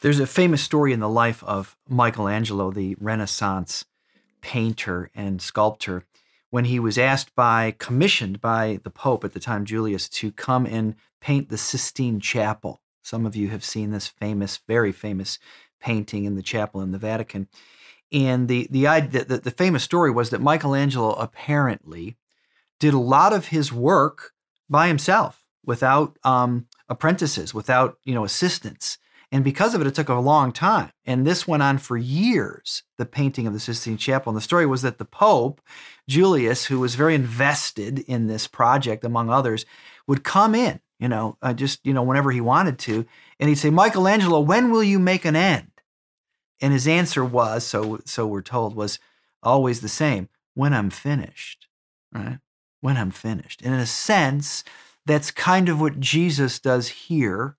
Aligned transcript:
There's 0.00 0.20
a 0.20 0.26
famous 0.26 0.62
story 0.62 0.92
in 0.92 1.00
the 1.00 1.08
life 1.08 1.42
of 1.42 1.76
Michelangelo, 1.88 2.70
the 2.70 2.96
Renaissance 3.00 3.84
painter 4.40 5.10
and 5.12 5.42
sculptor, 5.42 6.04
when 6.50 6.66
he 6.66 6.78
was 6.78 6.96
asked 6.96 7.34
by, 7.34 7.74
commissioned 7.78 8.40
by 8.40 8.78
the 8.84 8.90
Pope 8.90 9.24
at 9.24 9.32
the 9.32 9.40
time, 9.40 9.64
Julius, 9.64 10.08
to 10.10 10.30
come 10.30 10.66
and 10.66 10.94
paint 11.20 11.48
the 11.48 11.58
Sistine 11.58 12.20
Chapel. 12.20 12.80
Some 13.02 13.26
of 13.26 13.34
you 13.34 13.48
have 13.48 13.64
seen 13.64 13.90
this 13.90 14.06
famous, 14.06 14.60
very 14.68 14.92
famous 14.92 15.40
painting 15.80 16.24
in 16.24 16.36
the 16.36 16.42
chapel 16.42 16.80
in 16.80 16.92
the 16.92 16.98
Vatican. 16.98 17.48
And 18.12 18.46
the, 18.46 18.68
the, 18.70 18.84
the, 19.10 19.40
the 19.42 19.50
famous 19.50 19.82
story 19.82 20.10
was 20.10 20.30
that 20.30 20.40
Michelangelo 20.40 21.12
apparently 21.14 22.16
did 22.78 22.94
a 22.94 22.98
lot 22.98 23.32
of 23.32 23.48
his 23.48 23.72
work 23.72 24.32
by 24.70 24.86
himself 24.86 25.44
without 25.64 26.16
um, 26.22 26.66
apprentices, 26.88 27.52
without 27.52 27.98
you 28.04 28.14
know 28.14 28.24
assistants. 28.24 28.98
And 29.30 29.44
because 29.44 29.74
of 29.74 29.80
it, 29.80 29.86
it 29.86 29.94
took 29.94 30.08
a 30.08 30.14
long 30.14 30.52
time. 30.52 30.90
And 31.04 31.26
this 31.26 31.46
went 31.46 31.62
on 31.62 31.78
for 31.78 31.98
years, 31.98 32.82
the 32.96 33.04
painting 33.04 33.46
of 33.46 33.52
the 33.52 33.60
Sistine 33.60 33.98
Chapel. 33.98 34.30
And 34.30 34.36
the 34.36 34.42
story 34.42 34.64
was 34.64 34.82
that 34.82 34.96
the 34.96 35.04
Pope, 35.04 35.60
Julius, 36.08 36.66
who 36.66 36.80
was 36.80 36.94
very 36.94 37.14
invested 37.14 37.98
in 38.00 38.26
this 38.26 38.46
project, 38.46 39.04
among 39.04 39.28
others, 39.28 39.66
would 40.06 40.24
come 40.24 40.54
in, 40.54 40.80
you 40.98 41.08
know, 41.08 41.36
uh, 41.42 41.52
just, 41.52 41.84
you 41.84 41.92
know, 41.92 42.02
whenever 42.02 42.30
he 42.30 42.40
wanted 42.40 42.78
to. 42.80 43.04
And 43.38 43.50
he'd 43.50 43.56
say, 43.56 43.68
Michelangelo, 43.68 44.40
when 44.40 44.70
will 44.70 44.82
you 44.82 44.98
make 44.98 45.26
an 45.26 45.36
end? 45.36 45.72
And 46.62 46.72
his 46.72 46.88
answer 46.88 47.22
was, 47.22 47.64
so, 47.64 48.00
so 48.06 48.26
we're 48.26 48.40
told, 48.40 48.74
was 48.74 48.98
always 49.42 49.82
the 49.82 49.88
same 49.88 50.30
when 50.54 50.72
I'm 50.72 50.88
finished, 50.88 51.68
right? 52.12 52.38
When 52.80 52.96
I'm 52.96 53.10
finished. 53.10 53.60
And 53.62 53.74
in 53.74 53.80
a 53.80 53.86
sense, 53.86 54.64
that's 55.04 55.30
kind 55.30 55.68
of 55.68 55.80
what 55.82 56.00
Jesus 56.00 56.58
does 56.58 56.88
here 56.88 57.57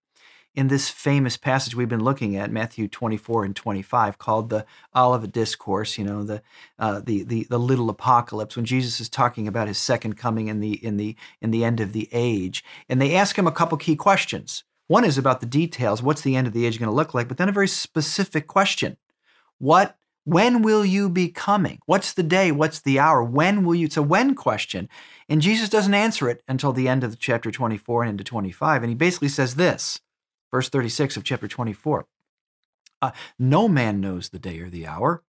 in 0.59 0.67
this 0.67 0.89
famous 0.89 1.37
passage 1.37 1.73
we've 1.73 1.87
been 1.87 2.03
looking 2.03 2.35
at, 2.35 2.51
Matthew 2.51 2.89
24 2.89 3.45
and 3.45 3.55
25, 3.55 4.17
called 4.17 4.49
the 4.49 4.65
Olivet 4.93 5.31
Discourse, 5.31 5.97
you 5.97 6.03
know, 6.03 6.25
the, 6.25 6.41
uh, 6.77 6.99
the, 6.99 7.23
the, 7.23 7.47
the 7.49 7.57
little 7.57 7.89
apocalypse, 7.89 8.57
when 8.57 8.65
Jesus 8.65 8.99
is 8.99 9.07
talking 9.07 9.47
about 9.47 9.69
his 9.69 9.77
second 9.77 10.17
coming 10.17 10.49
in 10.49 10.59
the, 10.59 10.73
in, 10.85 10.97
the, 10.97 11.15
in 11.39 11.51
the 11.51 11.63
end 11.63 11.79
of 11.79 11.93
the 11.93 12.09
age. 12.11 12.61
And 12.89 13.01
they 13.01 13.15
ask 13.15 13.37
him 13.37 13.47
a 13.47 13.53
couple 13.53 13.77
key 13.77 13.95
questions. 13.95 14.65
One 14.87 15.05
is 15.05 15.17
about 15.17 15.39
the 15.39 15.45
details. 15.45 16.03
What's 16.03 16.23
the 16.23 16.35
end 16.35 16.45
of 16.45 16.51
the 16.51 16.65
age 16.65 16.77
going 16.77 16.89
to 16.89 16.95
look 16.95 17.13
like? 17.13 17.29
But 17.29 17.37
then 17.37 17.47
a 17.47 17.53
very 17.53 17.69
specific 17.69 18.45
question. 18.45 18.97
What 19.59 19.95
when 20.25 20.61
will 20.61 20.83
you 20.83 21.09
be 21.09 21.29
coming? 21.29 21.79
What's 21.85 22.11
the 22.13 22.21
day? 22.21 22.51
What's 22.51 22.81
the 22.81 22.99
hour? 22.99 23.23
When 23.23 23.63
will 23.63 23.75
you? 23.75 23.85
It's 23.85 23.97
a 23.97 24.03
when 24.03 24.35
question. 24.35 24.89
And 25.29 25.41
Jesus 25.41 25.69
doesn't 25.69 25.93
answer 25.93 26.29
it 26.29 26.43
until 26.49 26.73
the 26.73 26.89
end 26.89 27.05
of 27.05 27.17
chapter 27.17 27.49
24 27.49 28.03
and 28.03 28.11
into 28.11 28.25
25. 28.25 28.83
And 28.83 28.89
he 28.89 28.95
basically 28.95 29.29
says 29.29 29.55
this 29.55 30.01
verse 30.51 30.69
36 30.69 31.17
of 31.17 31.23
chapter 31.23 31.47
24. 31.47 32.07
Uh, 33.01 33.11
no 33.37 33.67
man 33.67 34.01
knows 34.01 34.29
the 34.29 34.39
day 34.39 34.59
or 34.59 34.69
the 34.69 34.85
hour. 34.85 35.23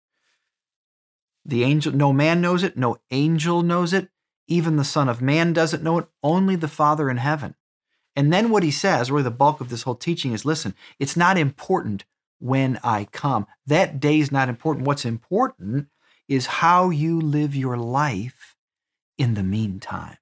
The 1.44 1.64
angel, 1.64 1.92
no 1.92 2.12
man 2.12 2.40
knows 2.40 2.62
it, 2.62 2.76
no 2.76 2.98
angel 3.10 3.62
knows 3.62 3.92
it, 3.92 4.08
even 4.46 4.76
the 4.76 4.84
Son 4.84 5.08
of 5.08 5.22
Man 5.22 5.52
doesn't 5.52 5.82
know 5.82 5.98
it, 5.98 6.08
only 6.22 6.56
the 6.56 6.68
Father 6.68 7.08
in 7.08 7.16
heaven. 7.16 7.54
And 8.16 8.32
then 8.32 8.50
what 8.50 8.64
he 8.64 8.70
says, 8.70 9.10
really 9.10 9.22
the 9.22 9.30
bulk 9.30 9.60
of 9.60 9.70
this 9.70 9.82
whole 9.82 9.94
teaching 9.94 10.32
is 10.32 10.44
listen, 10.44 10.74
it's 10.98 11.16
not 11.16 11.38
important 11.38 12.04
when 12.40 12.78
I 12.82 13.04
come. 13.04 13.46
That 13.66 14.00
day 14.00 14.18
is 14.18 14.32
not 14.32 14.48
important. 14.48 14.86
What's 14.86 15.04
important 15.04 15.86
is 16.28 16.46
how 16.46 16.90
you 16.90 17.20
live 17.20 17.54
your 17.54 17.76
life 17.76 18.56
in 19.16 19.34
the 19.34 19.42
meantime. 19.42 20.16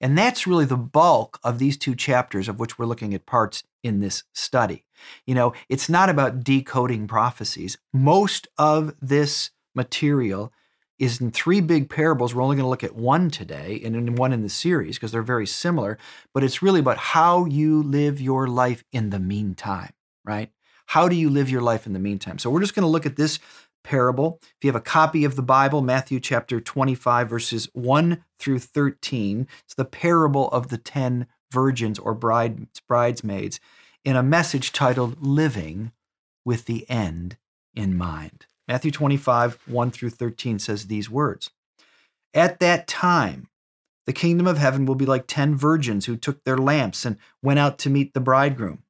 And 0.00 0.16
that's 0.16 0.46
really 0.46 0.64
the 0.64 0.76
bulk 0.76 1.38
of 1.42 1.58
these 1.58 1.76
two 1.76 1.94
chapters, 1.94 2.48
of 2.48 2.58
which 2.58 2.78
we're 2.78 2.86
looking 2.86 3.14
at 3.14 3.26
parts 3.26 3.64
in 3.84 4.00
this 4.00 4.24
study. 4.32 4.84
You 5.26 5.36
know, 5.36 5.52
it's 5.68 5.88
not 5.88 6.08
about 6.08 6.42
decoding 6.42 7.06
prophecies. 7.06 7.76
Most 7.92 8.48
of 8.58 8.94
this 9.00 9.50
material 9.74 10.52
is 10.98 11.20
in 11.20 11.30
three 11.30 11.60
big 11.60 11.90
parables. 11.90 12.34
We're 12.34 12.42
only 12.42 12.56
going 12.56 12.64
to 12.64 12.70
look 12.70 12.84
at 12.84 12.96
one 12.96 13.30
today 13.30 13.80
and 13.84 13.94
in 13.94 14.14
one 14.14 14.32
in 14.32 14.42
the 14.42 14.48
series 14.48 14.96
because 14.96 15.12
they're 15.12 15.22
very 15.22 15.46
similar, 15.46 15.98
but 16.32 16.42
it's 16.42 16.62
really 16.62 16.80
about 16.80 16.98
how 16.98 17.44
you 17.44 17.82
live 17.82 18.20
your 18.20 18.46
life 18.46 18.84
in 18.92 19.10
the 19.10 19.18
meantime, 19.18 19.92
right? 20.24 20.50
How 20.86 21.08
do 21.08 21.16
you 21.16 21.30
live 21.30 21.50
your 21.50 21.62
life 21.62 21.86
in 21.86 21.92
the 21.92 21.98
meantime? 21.98 22.38
So 22.38 22.50
we're 22.50 22.60
just 22.60 22.74
going 22.74 22.84
to 22.84 22.88
look 22.88 23.06
at 23.06 23.16
this 23.16 23.38
parable. 23.82 24.38
If 24.42 24.56
you 24.62 24.68
have 24.68 24.80
a 24.80 24.80
copy 24.80 25.24
of 25.24 25.36
the 25.36 25.42
Bible, 25.42 25.82
Matthew 25.82 26.20
chapter 26.20 26.60
25, 26.60 27.28
verses 27.28 27.68
1 27.74 28.24
through 28.38 28.58
13, 28.60 29.46
it's 29.64 29.74
the 29.74 29.84
parable 29.84 30.48
of 30.48 30.68
the 30.68 30.78
10 30.78 31.26
virgins 31.54 31.98
or 31.98 32.14
bride, 32.14 32.66
bridesmaids 32.88 33.60
in 34.04 34.16
a 34.16 34.22
message 34.22 34.72
titled 34.72 35.24
Living 35.24 35.92
with 36.44 36.66
the 36.66 36.84
End 36.90 37.38
in 37.74 37.96
Mind. 37.96 38.46
Matthew 38.66 38.90
25, 38.90 39.58
1 39.66 39.90
through 39.90 40.10
13 40.10 40.58
says 40.58 40.86
these 40.86 41.08
words 41.08 41.50
At 42.34 42.60
that 42.60 42.86
time, 42.86 43.48
the 44.06 44.12
kingdom 44.12 44.46
of 44.46 44.58
heaven 44.58 44.84
will 44.84 44.96
be 44.96 45.06
like 45.06 45.26
10 45.26 45.54
virgins 45.54 46.06
who 46.06 46.16
took 46.16 46.44
their 46.44 46.58
lamps 46.58 47.04
and 47.06 47.16
went 47.42 47.58
out 47.58 47.78
to 47.78 47.90
meet 47.90 48.12
the 48.12 48.20
bridegroom. 48.20 48.82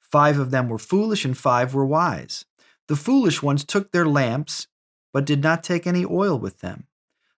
Five 0.00 0.38
of 0.38 0.50
them 0.50 0.68
were 0.68 0.78
foolish 0.78 1.24
and 1.24 1.36
five 1.36 1.74
were 1.74 1.84
wise. 1.84 2.44
The 2.88 2.96
foolish 2.96 3.42
ones 3.42 3.64
took 3.64 3.92
their 3.92 4.06
lamps, 4.06 4.68
but 5.12 5.26
did 5.26 5.42
not 5.42 5.62
take 5.62 5.86
any 5.86 6.04
oil 6.04 6.38
with 6.38 6.60
them. 6.60 6.86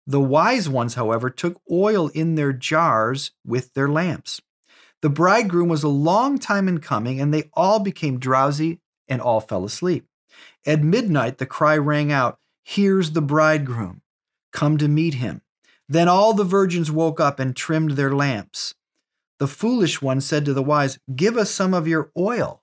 The 0.07 0.21
wise 0.21 0.69
ones, 0.69 0.95
however, 0.95 1.31
took 1.31 1.61
oil 1.71 2.09
in 2.09 2.35
their 2.35 2.53
jars 2.53 3.33
with 3.45 3.75
their 3.75 3.89
lamps. 3.89 4.41
The 5.05 5.11
bridegroom 5.11 5.69
was 5.69 5.83
a 5.83 5.89
long 5.89 6.39
time 6.39 6.67
in 6.67 6.79
coming, 6.79 7.21
and 7.21 7.35
they 7.35 7.51
all 7.53 7.79
became 7.79 8.19
drowsy 8.19 8.81
and 9.07 9.21
all 9.21 9.39
fell 9.39 9.67
asleep. 9.67 10.07
At 10.65 10.83
midnight, 10.83 11.37
the 11.37 11.45
cry 11.45 11.77
rang 11.77 12.11
out, 12.11 12.39
Here's 12.63 13.11
the 13.11 13.21
bridegroom. 13.21 14.01
Come 14.51 14.79
to 14.79 14.89
meet 14.89 15.13
him. 15.13 15.43
Then 15.87 16.09
all 16.09 16.33
the 16.33 16.43
virgins 16.43 16.91
woke 16.91 17.21
up 17.21 17.39
and 17.39 17.55
trimmed 17.55 17.91
their 17.91 18.15
lamps. 18.15 18.77
The 19.39 19.47
foolish 19.47 20.01
one 20.01 20.23
said 20.23 20.47
to 20.47 20.55
the 20.55 20.63
wise, 20.63 20.99
Give 21.15 21.37
us 21.37 21.51
some 21.51 21.75
of 21.75 21.87
your 21.87 22.11
oil. 22.17 22.63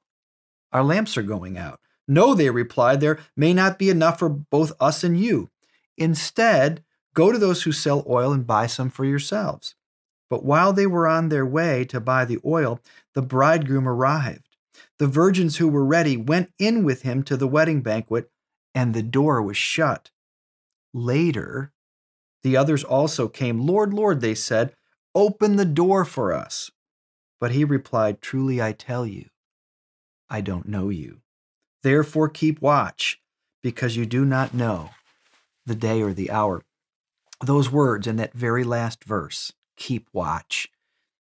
Our 0.74 0.84
lamps 0.84 1.18
are 1.18 1.22
going 1.22 1.60
out. 1.60 1.80
No, 2.08 2.34
they 2.34 2.50
replied, 2.50 3.02
there 3.02 3.20
may 3.38 3.54
not 3.54 3.78
be 3.78 3.92
enough 3.92 4.18
for 4.18 4.30
both 4.30 4.72
us 4.80 5.04
and 5.04 5.16
you. 5.16 5.52
Instead, 5.96 6.84
go 7.14 7.32
to 7.32 7.38
those 7.38 7.62
who 7.62 7.72
sell 7.72 8.04
oil 8.10 8.34
and 8.34 8.48
buy 8.48 8.66
some 8.66 8.90
for 8.90 9.06
yourselves. 9.06 9.76
But 10.32 10.46
while 10.46 10.72
they 10.72 10.88
were 10.88 11.10
on 11.10 11.28
their 11.28 11.46
way 11.46 11.84
to 11.84 12.00
buy 12.00 12.24
the 12.24 12.40
oil, 12.46 12.80
the 13.16 13.22
bridegroom 13.22 13.86
arrived. 13.86 14.48
The 14.98 15.08
virgins 15.08 15.58
who 15.58 15.68
were 15.68 15.84
ready 15.84 16.16
went 16.16 16.54
in 16.58 16.86
with 16.86 17.02
him 17.02 17.22
to 17.24 17.36
the 17.36 17.50
wedding 17.50 17.82
banquet, 17.82 18.32
and 18.74 18.94
the 18.94 19.04
door 19.04 19.42
was 19.42 19.58
shut. 19.58 20.10
Later, 20.94 21.74
the 22.44 22.56
others 22.56 22.86
also 22.86 23.28
came. 23.28 23.60
Lord, 23.60 23.94
Lord, 23.94 24.22
they 24.22 24.34
said, 24.34 24.74
open 25.14 25.58
the 25.58 25.66
door 25.66 26.06
for 26.06 26.32
us. 26.32 26.72
But 27.42 27.52
he 27.52 27.66
replied, 27.66 28.22
Truly 28.22 28.62
I 28.62 28.72
tell 28.72 29.06
you, 29.06 29.26
I 30.30 30.40
don't 30.40 30.70
know 30.70 30.88
you. 30.88 31.20
Therefore, 31.84 32.30
keep 32.30 32.62
watch, 32.62 33.20
because 33.62 33.98
you 33.98 34.06
do 34.06 34.24
not 34.24 34.54
know 34.54 34.92
the 35.66 35.76
day 35.76 36.02
or 36.02 36.14
the 36.14 36.32
hour. 36.32 36.62
Those 37.44 37.70
words 37.70 38.08
in 38.08 38.16
that 38.16 38.32
very 38.32 38.64
last 38.64 39.04
verse, 39.04 39.52
keep 39.82 40.08
watch, 40.14 40.70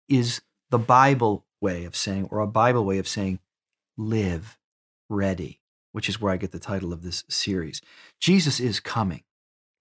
is 0.09 0.41
the 0.69 0.77
Bible 0.77 1.45
way 1.61 1.85
of 1.85 1.95
saying, 1.95 2.27
or 2.29 2.39
a 2.39 2.47
Bible 2.47 2.83
way 2.83 2.97
of 2.97 3.07
saying, 3.07 3.39
live 3.97 4.57
ready, 5.09 5.61
which 5.93 6.09
is 6.09 6.19
where 6.19 6.33
I 6.33 6.37
get 6.37 6.51
the 6.51 6.59
title 6.59 6.91
of 6.91 7.01
this 7.01 7.23
series. 7.29 7.81
Jesus 8.19 8.59
is 8.59 8.81
coming. 8.81 9.23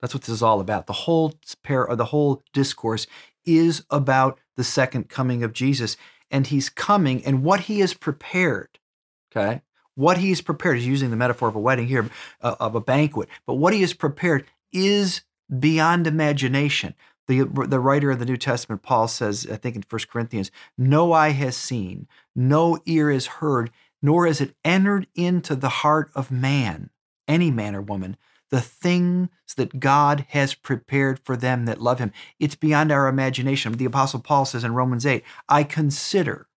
That's 0.00 0.15
what 0.15 0.22
this 0.22 0.33
is 0.33 0.44
all 0.44 0.61
about. 0.61 0.87
The 0.87 0.93
whole 0.93 1.34
pair, 1.65 1.88
or 1.88 1.97
the 1.97 2.05
whole 2.06 2.41
discourse 2.53 3.09
is 3.44 3.83
about 3.91 4.38
the 4.56 4.62
second 4.62 5.09
coming 5.09 5.43
of 5.43 5.53
Jesus, 5.53 5.97
and 6.31 6.47
he's 6.47 6.69
coming 6.69 7.25
and 7.25 7.43
what 7.43 7.61
he 7.62 7.81
has 7.81 7.94
prepared. 7.94 8.78
Okay, 9.33 9.62
what 9.97 10.19
he 10.19 10.28
has 10.28 10.41
prepared 10.41 10.79
is 10.79 10.87
using 10.87 11.11
the 11.11 11.17
metaphor 11.17 11.49
of 11.49 11.56
a 11.56 11.61
wedding 11.61 11.88
here, 11.88 12.08
uh, 12.43 12.55
of 12.61 12.76
a 12.76 12.81
banquet, 12.81 13.29
but 13.44 13.55
what 13.55 13.75
he 13.75 13.81
has 13.81 13.93
prepared 13.93 14.47
is 14.73 15.23
beyond 15.58 16.06
imagination. 16.06 16.94
The, 17.29 17.45
the 17.45 17.81
writer 17.81 18.11
of 18.11 18.19
the 18.19 18.25
New 18.25 18.37
Testament, 18.39 18.83
Paul 18.83 19.07
says, 19.07 19.47
I 19.51 19.57
think 19.57 19.77
in 19.77 19.85
1 19.89 20.01
Corinthians, 20.11 20.51
no 20.77 21.13
eye 21.13 21.31
has 21.31 21.57
seen, 21.57 22.09
no 22.35 22.79
ear 22.87 23.13
has 23.13 23.27
heard, 23.27 23.71
nor 24.03 24.27
has 24.27 24.41
it 24.41 24.55
entered 24.65 25.07
into 25.15 25.55
the 25.55 25.69
heart 25.69 26.11
of 26.15 26.31
man, 26.31 26.91
any 27.27 27.51
man 27.51 27.75
or 27.75 27.83
woman, 27.83 28.17
the 28.51 28.61
things 28.61 29.29
that 29.57 29.81
God 29.81 30.27
has 30.31 30.55
prepared 30.55 31.19
for 31.19 31.37
them 31.37 31.67
that 31.67 31.83
love 31.83 31.99
him. 31.99 32.13
It's 32.39 32.55
beyond 32.55 32.91
our 32.91 33.09
imagination. 33.09 33.73
The 33.73 33.85
Apostle 33.85 34.21
Paul 34.21 34.45
says 34.45 34.65
in 34.65 34.75
Romans 34.75 35.05
8, 35.05 35.23
I 35.49 35.65
consider 35.65 36.49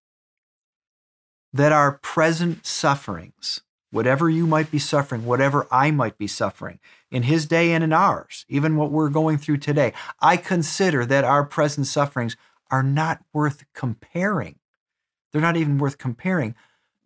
that 1.53 1.71
our 1.71 1.93
present 1.97 2.65
sufferings, 2.65 3.61
whatever 3.91 4.29
you 4.29 4.47
might 4.47 4.71
be 4.71 4.79
suffering, 4.79 5.25
whatever 5.25 5.67
I 5.69 5.91
might 5.91 6.17
be 6.17 6.27
suffering, 6.27 6.79
in 7.11 7.23
his 7.23 7.45
day 7.45 7.73
and 7.73 7.83
in 7.83 7.93
ours, 7.93 8.45
even 8.47 8.77
what 8.77 8.91
we're 8.91 9.09
going 9.09 9.37
through 9.37 9.57
today, 9.57 9.93
I 10.19 10.37
consider 10.37 11.05
that 11.05 11.23
our 11.23 11.43
present 11.43 11.87
sufferings 11.87 12.35
are 12.71 12.83
not 12.83 13.19
worth 13.33 13.65
comparing. 13.73 14.55
They're 15.31 15.41
not 15.41 15.57
even 15.57 15.77
worth 15.77 15.97
comparing 15.97 16.55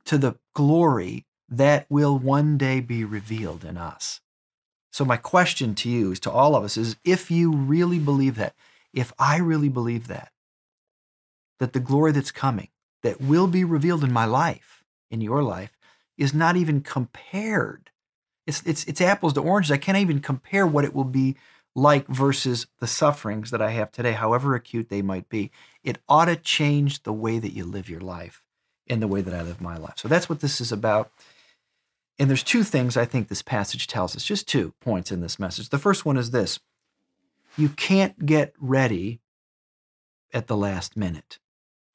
to 0.06 0.18
the 0.18 0.36
glory 0.54 1.26
that 1.50 1.86
will 1.90 2.18
one 2.18 2.58
day 2.58 2.80
be 2.80 3.04
revealed 3.04 3.66
in 3.66 3.78
us. 3.78 4.22
So, 4.92 5.04
my 5.04 5.18
question 5.18 5.76
to 5.76 5.90
you 5.90 6.12
is 6.12 6.20
to 6.22 6.32
all 6.32 6.56
of 6.56 6.64
us 6.64 6.78
is 6.78 6.96
if 7.04 7.30
you 7.30 7.52
really 7.52 8.00
believe 8.00 8.36
that, 8.36 8.56
if 8.94 9.12
I 9.20 9.38
really 9.38 9.70
believe 9.70 10.08
that, 10.08 10.32
that 11.60 11.74
the 11.74 11.80
glory 11.80 12.12
that's 12.12 12.32
coming, 12.32 12.70
that 13.04 13.20
will 13.20 13.48
be 13.48 13.64
revealed 13.64 14.04
in 14.04 14.14
my 14.14 14.26
life, 14.26 14.84
in 15.12 15.22
your 15.22 15.44
life, 15.44 15.78
is 16.18 16.34
not 16.34 16.56
even 16.56 16.82
compared. 16.82 17.92
It's, 18.48 18.62
it's, 18.66 18.84
it's 18.86 19.02
apples 19.02 19.34
to 19.34 19.42
oranges. 19.42 19.72
I 19.72 19.78
can't 19.78 19.98
even 19.98 20.20
compare 20.20 20.68
what 20.68 20.86
it 20.86 20.94
will 20.94 21.04
be 21.04 21.36
like 21.76 22.08
versus 22.08 22.68
the 22.80 22.88
sufferings 22.88 23.52
that 23.52 23.62
I 23.62 23.72
have 23.72 23.92
today, 23.92 24.14
however 24.14 24.56
acute 24.56 24.90
they 24.90 25.02
might 25.02 25.28
be. 25.30 25.52
It 25.84 25.98
ought 26.08 26.26
to 26.26 26.36
change 26.36 27.04
the 27.04 27.14
way 27.14 27.38
that 27.40 27.52
you 27.52 27.66
live 27.66 27.90
your 27.90 28.02
life 28.02 28.44
and 28.88 29.02
the 29.02 29.08
way 29.08 29.22
that 29.22 29.34
I 29.34 29.42
live 29.42 29.60
my 29.60 29.78
life. 29.78 29.96
So 29.98 30.08
that's 30.08 30.30
what 30.30 30.40
this 30.40 30.62
is 30.62 30.72
about. 30.72 31.12
And 32.18 32.30
there's 32.30 32.44
two 32.44 32.64
things 32.64 32.96
I 32.96 33.06
think 33.06 33.28
this 33.28 33.42
passage 33.42 33.88
tells 33.88 34.16
us, 34.16 34.24
just 34.24 34.48
two 34.48 34.74
points 34.80 35.12
in 35.12 35.20
this 35.20 35.38
message. 35.38 35.70
The 35.70 35.78
first 35.78 36.06
one 36.06 36.18
is 36.18 36.32
this 36.32 36.60
you 37.58 37.70
can't 37.70 38.26
get 38.26 38.54
ready 38.60 39.20
at 40.34 40.48
the 40.48 40.58
last 40.58 40.96
minute. 40.96 41.40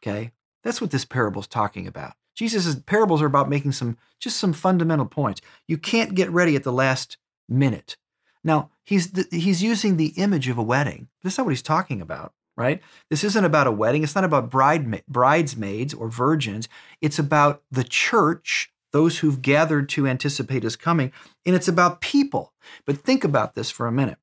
Okay? 0.03 0.33
That's 0.63 0.81
what 0.81 0.91
this 0.91 1.05
parable 1.05 1.41
is 1.41 1.47
talking 1.47 1.87
about. 1.87 2.15
Jesus' 2.41 2.75
parables 2.75 3.21
are 3.21 3.27
about 3.27 3.51
making 3.51 3.73
some 3.73 3.99
just 4.19 4.39
some 4.39 4.55
fundamental 4.55 5.05
points. 5.05 5.43
You 5.69 5.77
can't 5.77 6.15
get 6.15 6.31
ready 6.31 6.57
at 6.57 6.63
the 6.63 6.73
last 6.73 7.19
minute. 7.51 7.99
Now, 8.43 8.71
he's 8.83 9.13
he's 9.31 9.63
using 9.63 9.99
the 9.99 10.15
image 10.17 10.49
of 10.49 10.57
a 10.57 10.63
wedding. 10.63 11.09
This 11.23 11.35
is 11.35 11.39
not 11.39 11.45
what 11.45 11.51
he's 11.51 11.61
talking 11.61 12.01
about, 12.01 12.33
right? 12.57 12.81
This 13.11 13.25
isn't 13.25 13.45
about 13.45 13.67
a 13.67 13.71
wedding. 13.71 14.03
It's 14.03 14.15
not 14.15 14.25
about 14.25 14.49
bride, 14.49 15.05
bridesmaids 15.07 15.93
or 15.93 16.09
virgins. 16.09 16.67
It's 17.03 17.19
about 17.19 17.63
the 17.71 17.85
church, 17.85 18.73
those 18.91 19.19
who've 19.19 19.43
gathered 19.43 19.91
to 19.91 20.07
anticipate 20.07 20.63
his 20.63 20.77
coming, 20.77 21.13
and 21.45 21.55
it's 21.55 21.69
about 21.69 22.01
people. 22.01 22.55
But 22.87 22.97
think 22.97 23.23
about 23.23 23.55
this 23.55 23.71
for 23.71 23.87
a 23.87 23.93
minute. 23.93 24.17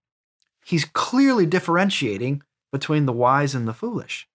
He's 0.66 0.86
clearly 0.86 1.46
differentiating 1.46 2.42
between 2.72 3.06
the 3.06 3.13
wise 3.13 3.54
and 3.54 3.68
the 3.68 3.75
foolish. 3.75 4.28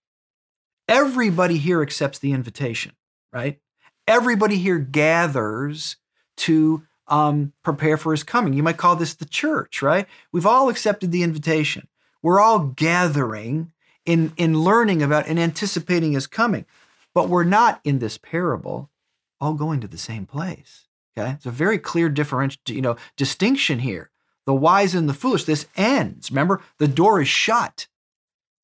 Everybody 0.87 1.57
here 1.57 1.81
accepts 1.81 2.17
the 2.17 2.31
invitation, 2.31 2.93
right? 3.33 3.59
Everybody 4.07 4.57
here 4.57 4.79
gathers 4.79 5.97
to 6.37 6.83
um, 7.07 7.53
prepare 7.63 7.97
for 7.97 8.11
his 8.11 8.23
coming. 8.23 8.53
You 8.53 8.63
might 8.63 8.77
call 8.77 8.95
this 8.95 9.13
the 9.13 9.25
church, 9.25 9.81
right? 9.81 10.07
We've 10.31 10.45
all 10.45 10.69
accepted 10.69 11.11
the 11.11 11.23
invitation. 11.23 11.87
We're 12.21 12.39
all 12.39 12.59
gathering 12.59 13.71
in, 14.05 14.33
in 14.37 14.61
learning 14.61 15.01
about 15.01 15.27
and 15.27 15.39
anticipating 15.39 16.13
his 16.13 16.27
coming. 16.27 16.65
But 17.13 17.29
we're 17.29 17.43
not 17.43 17.79
in 17.83 17.99
this 17.99 18.17
parable 18.17 18.89
all 19.39 19.53
going 19.53 19.81
to 19.81 19.87
the 19.87 19.97
same 19.97 20.25
place. 20.25 20.87
Okay. 21.15 21.31
It's 21.31 21.45
a 21.45 21.51
very 21.51 21.77
clear 21.77 22.09
differential, 22.09 22.61
you 22.67 22.81
know, 22.81 22.95
distinction 23.17 23.79
here. 23.79 24.09
The 24.45 24.53
wise 24.53 24.95
and 24.95 25.07
the 25.07 25.13
foolish, 25.13 25.43
this 25.43 25.67
ends. 25.77 26.31
Remember, 26.31 26.61
the 26.77 26.87
door 26.87 27.21
is 27.21 27.27
shut. 27.27 27.87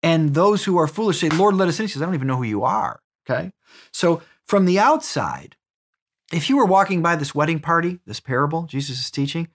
And 0.01 0.33
those 0.33 0.63
who 0.63 0.77
are 0.77 0.88
foolish 0.88 1.19
say, 1.19 1.30
Lord, 1.30 1.56
let 1.56 1.68
us 1.68 1.80
in. 1.80 1.86
He 1.86 1.89
says, 1.89 2.01
I 2.01 2.06
don't 2.06 2.15
even 2.15 2.27
know 2.27 2.38
who 2.38 2.44
you 2.44 2.63
are. 2.63 3.01
Okay. 3.30 3.51
So 3.91 4.21
from 4.50 4.66
the 4.66 4.80
outside, 4.80 5.57
if 6.34 6.50
you 6.50 6.57
were 6.57 6.66
walking 6.66 7.04
by 7.04 7.16
this 7.16 7.36
wedding 7.36 7.60
party, 7.60 8.00
this 8.07 8.19
parable 8.19 8.63
Jesus 8.63 9.00
is 9.00 9.12
teaching, 9.12 9.48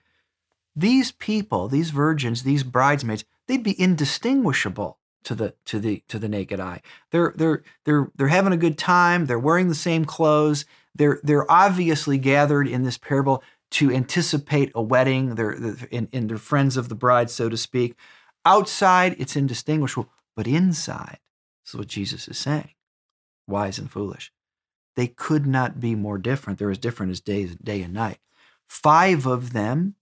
these 0.76 1.10
people, 1.10 1.66
these 1.66 1.90
virgins, 1.90 2.44
these 2.44 2.62
bridesmaids, 2.62 3.24
they'd 3.48 3.64
be 3.64 3.80
indistinguishable 3.80 5.00
to 5.24 5.34
the 5.34 5.54
to 5.64 5.80
the 5.80 6.04
to 6.06 6.16
the 6.20 6.28
naked 6.28 6.60
eye. 6.60 6.80
They're 7.10 7.34
they're 7.36 7.64
they're 7.84 8.12
they're 8.14 8.28
having 8.28 8.52
a 8.52 8.56
good 8.56 8.78
time. 8.78 9.26
They're 9.26 9.36
wearing 9.36 9.66
the 9.66 9.74
same 9.74 10.04
clothes. 10.04 10.64
They're 10.94 11.18
they're 11.24 11.50
obviously 11.50 12.16
gathered 12.16 12.68
in 12.68 12.84
this 12.84 12.96
parable 12.96 13.42
to 13.72 13.90
anticipate 13.90 14.70
a 14.76 14.82
wedding. 14.82 15.34
They're, 15.34 15.56
they're 15.58 16.06
they're 16.12 16.38
friends 16.38 16.76
of 16.76 16.88
the 16.88 16.94
bride, 16.94 17.30
so 17.30 17.48
to 17.48 17.56
speak. 17.56 17.96
Outside, 18.46 19.16
it's 19.18 19.34
indistinguishable. 19.34 20.08
But 20.36 20.46
inside, 20.46 21.18
this 21.64 21.74
is 21.74 21.78
what 21.78 21.88
Jesus 21.88 22.28
is 22.28 22.38
saying 22.38 22.70
wise 23.48 23.80
and 23.80 23.90
foolish. 23.90 24.30
They 24.96 25.08
could 25.08 25.46
not 25.46 25.80
be 25.80 25.94
more 25.94 26.18
different. 26.18 26.58
They're 26.58 26.70
as 26.70 26.78
different 26.78 27.12
as 27.12 27.20
day, 27.20 27.46
day 27.62 27.82
and 27.82 27.92
night. 27.94 28.18
Five 28.68 29.26
of 29.26 29.52
them 29.52 29.96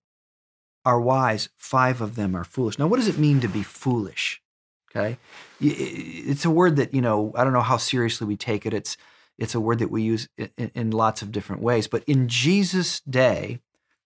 are 0.84 1.00
wise, 1.00 1.48
five 1.56 2.00
of 2.00 2.16
them 2.16 2.34
are 2.34 2.44
foolish. 2.44 2.78
Now, 2.78 2.86
what 2.86 2.96
does 2.96 3.08
it 3.08 3.18
mean 3.18 3.40
to 3.40 3.48
be 3.48 3.62
foolish? 3.62 4.42
Okay. 4.90 5.16
It's 5.60 6.44
a 6.44 6.50
word 6.50 6.76
that, 6.76 6.92
you 6.92 7.00
know, 7.00 7.32
I 7.34 7.44
don't 7.44 7.52
know 7.52 7.60
how 7.60 7.76
seriously 7.76 8.26
we 8.26 8.36
take 8.36 8.66
it. 8.66 8.74
It's, 8.74 8.96
it's 9.38 9.54
a 9.54 9.60
word 9.60 9.78
that 9.78 9.90
we 9.90 10.02
use 10.02 10.28
in, 10.36 10.70
in 10.74 10.90
lots 10.90 11.22
of 11.22 11.32
different 11.32 11.62
ways. 11.62 11.86
But 11.86 12.04
in 12.04 12.28
Jesus' 12.28 13.00
day, 13.00 13.60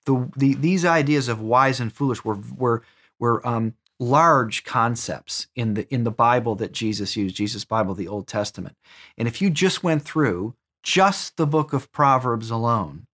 the, 0.04 0.30
the, 0.36 0.54
these 0.54 0.84
ideas 0.84 1.28
of 1.28 1.40
wise 1.40 1.80
and 1.80 1.92
foolish 1.92 2.24
were, 2.24 2.38
were, 2.56 2.82
were 3.18 3.46
um, 3.46 3.74
large 3.98 4.62
concepts 4.64 5.46
in 5.56 5.74
the 5.74 5.92
in 5.92 6.04
the 6.04 6.10
Bible 6.10 6.54
that 6.56 6.72
Jesus 6.72 7.16
used, 7.16 7.36
Jesus 7.36 7.64
Bible, 7.64 7.94
the 7.94 8.08
Old 8.08 8.26
Testament. 8.26 8.76
And 9.16 9.26
if 9.26 9.40
you 9.40 9.50
just 9.50 9.82
went 9.82 10.02
through 10.02 10.54
just 10.86 11.36
the 11.36 11.48
book 11.48 11.72
of 11.72 11.90
Proverbs 11.90 12.48
alone, 12.48 13.06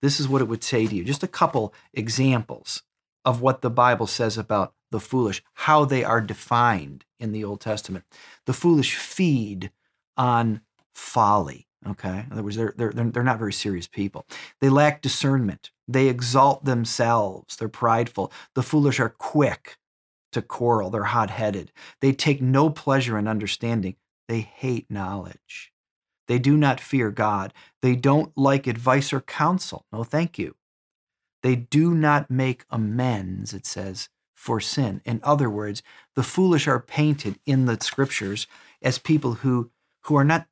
this 0.00 0.18
is 0.18 0.26
what 0.26 0.40
it 0.40 0.48
would 0.48 0.64
say 0.64 0.86
to 0.86 0.94
you. 0.94 1.04
Just 1.04 1.22
a 1.22 1.28
couple 1.28 1.74
examples 1.92 2.82
of 3.26 3.42
what 3.42 3.60
the 3.60 3.68
Bible 3.68 4.06
says 4.06 4.38
about 4.38 4.72
the 4.90 5.00
foolish, 5.00 5.42
how 5.52 5.84
they 5.84 6.02
are 6.02 6.22
defined 6.22 7.04
in 7.18 7.32
the 7.32 7.44
Old 7.44 7.60
Testament. 7.60 8.06
The 8.46 8.54
foolish 8.54 8.96
feed 8.96 9.70
on 10.16 10.62
folly. 10.94 11.68
Okay. 11.86 12.24
In 12.26 12.32
other 12.32 12.42
words, 12.42 12.56
they're, 12.56 12.72
they're, 12.74 12.92
they're 12.92 13.22
not 13.22 13.38
very 13.38 13.52
serious 13.52 13.86
people. 13.86 14.26
They 14.62 14.70
lack 14.70 15.02
discernment. 15.02 15.70
They 15.86 16.08
exalt 16.08 16.64
themselves. 16.64 17.56
They're 17.56 17.68
prideful. 17.68 18.32
The 18.54 18.62
foolish 18.62 18.98
are 18.98 19.10
quick 19.10 19.76
to 20.32 20.40
quarrel. 20.40 20.88
They're 20.88 21.04
hot 21.04 21.28
headed. 21.28 21.70
They 22.00 22.12
take 22.12 22.40
no 22.40 22.70
pleasure 22.70 23.18
in 23.18 23.28
understanding. 23.28 23.96
They 24.26 24.40
hate 24.40 24.90
knowledge. 24.90 25.69
They 26.30 26.38
do 26.38 26.56
not 26.56 26.78
fear 26.78 27.10
God. 27.10 27.52
They 27.82 27.96
don't 27.96 28.30
like 28.38 28.68
advice 28.68 29.12
or 29.12 29.20
counsel. 29.20 29.84
No, 29.92 30.04
thank 30.04 30.38
you. 30.38 30.54
They 31.42 31.56
do 31.56 31.92
not 31.92 32.30
make 32.30 32.64
amends, 32.70 33.52
it 33.52 33.66
says, 33.66 34.08
for 34.32 34.60
sin. 34.60 35.00
In 35.04 35.20
other 35.24 35.50
words, 35.50 35.82
the 36.14 36.22
foolish 36.22 36.68
are 36.68 36.78
painted 36.78 37.40
in 37.46 37.66
the 37.66 37.76
scriptures 37.80 38.46
as 38.80 38.96
people 38.96 39.34
who, 39.42 39.72
who, 40.02 40.14
are, 40.14 40.22
not, 40.22 40.46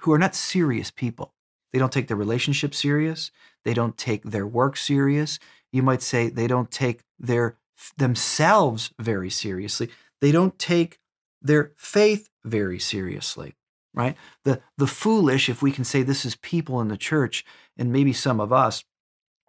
who 0.00 0.12
are 0.12 0.18
not 0.18 0.34
serious 0.34 0.90
people. 0.90 1.32
They 1.72 1.78
don't 1.78 1.90
take 1.90 2.08
their 2.08 2.18
relationship 2.18 2.74
serious. 2.74 3.30
They 3.64 3.72
don't 3.72 3.96
take 3.96 4.24
their 4.24 4.46
work 4.46 4.76
serious. 4.76 5.38
You 5.72 5.82
might 5.82 6.02
say 6.02 6.28
they 6.28 6.48
don't 6.48 6.70
take 6.70 7.00
their 7.18 7.56
themselves 7.96 8.90
very 8.98 9.30
seriously. 9.30 9.88
They 10.20 10.32
don't 10.32 10.58
take 10.58 11.00
their 11.40 11.72
faith 11.76 12.28
very 12.44 12.78
seriously, 12.78 13.54
right? 13.94 14.16
The, 14.44 14.60
the 14.76 14.86
foolish, 14.86 15.48
if 15.48 15.62
we 15.62 15.72
can 15.72 15.84
say 15.84 16.02
this 16.02 16.24
is 16.24 16.36
people 16.36 16.80
in 16.80 16.88
the 16.88 16.96
church, 16.96 17.44
and 17.76 17.92
maybe 17.92 18.12
some 18.12 18.40
of 18.40 18.52
us, 18.52 18.84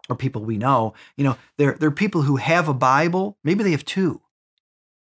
or 0.10 0.16
people 0.16 0.44
we 0.44 0.58
know, 0.58 0.94
you 1.18 1.24
know, 1.24 1.38
they're, 1.58 1.74
they're 1.74 1.92
people 1.92 2.22
who 2.24 2.38
have 2.38 2.68
a 2.68 2.74
Bible, 2.74 3.38
maybe 3.44 3.64
they 3.64 3.72
have 3.72 3.86
two, 3.86 4.22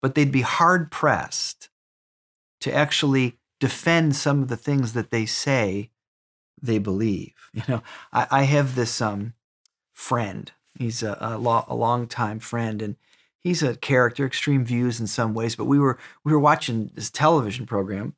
but 0.00 0.14
they'd 0.14 0.32
be 0.32 0.42
hard 0.42 0.90
pressed 0.90 1.68
to 2.60 2.72
actually 2.72 3.38
defend 3.60 4.16
some 4.16 4.42
of 4.42 4.48
the 4.48 4.56
things 4.56 4.92
that 4.92 5.10
they 5.10 5.26
say 5.26 5.90
they 6.60 6.78
believe. 6.78 7.32
You 7.56 7.62
know, 7.68 7.82
I, 8.12 8.26
I 8.30 8.42
have 8.42 8.74
this 8.74 9.00
um, 9.00 9.32
friend 9.94 10.52
He's 10.78 11.02
a, 11.02 11.16
a, 11.20 11.38
lo- 11.38 11.64
a 11.68 12.40
friend, 12.40 12.82
and 12.82 12.96
he's 13.40 13.62
a 13.62 13.76
character, 13.76 14.26
extreme 14.26 14.64
views 14.64 15.00
in 15.00 15.06
some 15.06 15.34
ways. 15.34 15.56
But 15.56 15.64
we 15.64 15.78
were 15.78 15.98
we 16.24 16.32
were 16.32 16.38
watching 16.38 16.90
this 16.94 17.10
television 17.10 17.66
program, 17.66 18.14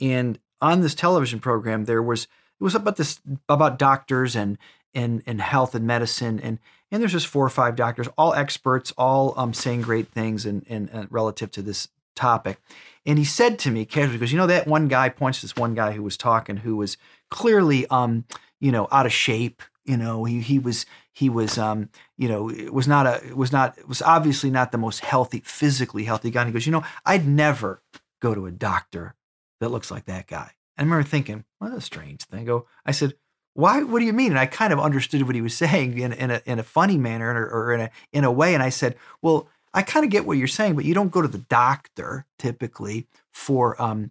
and 0.00 0.38
on 0.62 0.80
this 0.80 0.94
television 0.94 1.40
program 1.40 1.84
there 1.84 2.02
was 2.02 2.24
it 2.24 2.64
was 2.64 2.74
about 2.74 2.96
this 2.96 3.20
about 3.48 3.78
doctors 3.78 4.34
and 4.34 4.56
and 4.94 5.22
and 5.26 5.40
health 5.40 5.74
and 5.74 5.86
medicine, 5.86 6.40
and 6.40 6.58
and 6.90 7.02
there's 7.02 7.12
just 7.12 7.26
four 7.26 7.44
or 7.44 7.50
five 7.50 7.76
doctors, 7.76 8.08
all 8.16 8.34
experts, 8.34 8.92
all 8.96 9.34
um, 9.36 9.52
saying 9.52 9.82
great 9.82 10.08
things 10.08 10.46
and 10.46 10.64
and, 10.68 10.88
and 10.90 11.08
relative 11.10 11.50
to 11.52 11.62
this 11.62 11.88
topic. 12.14 12.58
And 13.04 13.18
he 13.18 13.24
said 13.24 13.58
to 13.60 13.70
me 13.70 13.84
casually, 13.84 14.18
because 14.18 14.32
you 14.32 14.38
know 14.38 14.46
that 14.46 14.66
one 14.66 14.88
guy 14.88 15.08
points 15.08 15.40
to 15.40 15.46
this 15.46 15.56
one 15.56 15.74
guy 15.74 15.92
who 15.92 16.02
was 16.02 16.16
talking, 16.16 16.58
who 16.58 16.76
was 16.76 16.96
clearly 17.30 17.86
um 17.88 18.24
you 18.60 18.70
know 18.70 18.86
out 18.92 19.06
of 19.06 19.12
shape 19.12 19.62
you 19.84 19.96
know, 19.96 20.24
he 20.24 20.40
he 20.40 20.58
was 20.58 20.86
he 21.12 21.28
was 21.28 21.58
um, 21.58 21.88
you 22.16 22.28
know, 22.28 22.44
was 22.70 22.86
not 22.86 23.06
a 23.06 23.34
was 23.34 23.52
not 23.52 23.76
was 23.88 24.00
obviously 24.02 24.50
not 24.50 24.72
the 24.72 24.78
most 24.78 25.00
healthy, 25.00 25.42
physically 25.44 26.04
healthy 26.04 26.30
guy. 26.30 26.42
And 26.42 26.48
he 26.48 26.52
goes, 26.52 26.66
you 26.66 26.72
know, 26.72 26.84
I'd 27.04 27.26
never 27.26 27.82
go 28.20 28.34
to 28.34 28.46
a 28.46 28.52
doctor 28.52 29.14
that 29.62 29.70
looks 29.70 29.90
like 29.90 30.06
that 30.06 30.26
guy. 30.26 30.50
And 30.76 30.84
I 30.88 30.90
remember 30.90 31.08
thinking, 31.08 31.44
that's 31.60 31.74
a 31.74 31.80
strange 31.80 32.24
thing. 32.24 32.40
I 32.40 32.44
go, 32.44 32.66
I 32.84 32.90
said, 32.90 33.14
why? 33.54 33.82
What 33.82 34.00
do 34.00 34.04
you 34.04 34.12
mean? 34.12 34.32
And 34.32 34.38
I 34.38 34.46
kind 34.46 34.72
of 34.72 34.80
understood 34.80 35.22
what 35.22 35.34
he 35.34 35.40
was 35.40 35.56
saying 35.64 35.98
in, 35.98 36.12
in 36.12 36.30
a 36.30 36.42
in 36.44 36.58
a 36.58 36.64
funny 36.64 36.98
manner 36.98 37.32
or, 37.32 37.48
or 37.48 37.72
in 37.72 37.80
a 37.80 37.90
in 38.12 38.24
a 38.24 38.32
way. 38.32 38.54
And 38.54 38.62
I 38.62 38.70
said, 38.70 38.96
well, 39.22 39.48
I 39.72 39.82
kind 39.82 40.04
of 40.04 40.10
get 40.10 40.26
what 40.26 40.36
you're 40.36 40.48
saying, 40.48 40.74
but 40.74 40.84
you 40.84 40.94
don't 40.94 41.12
go 41.12 41.22
to 41.22 41.28
the 41.28 41.38
doctor 41.38 42.26
typically 42.38 43.06
for 43.30 43.80
um, 43.80 44.10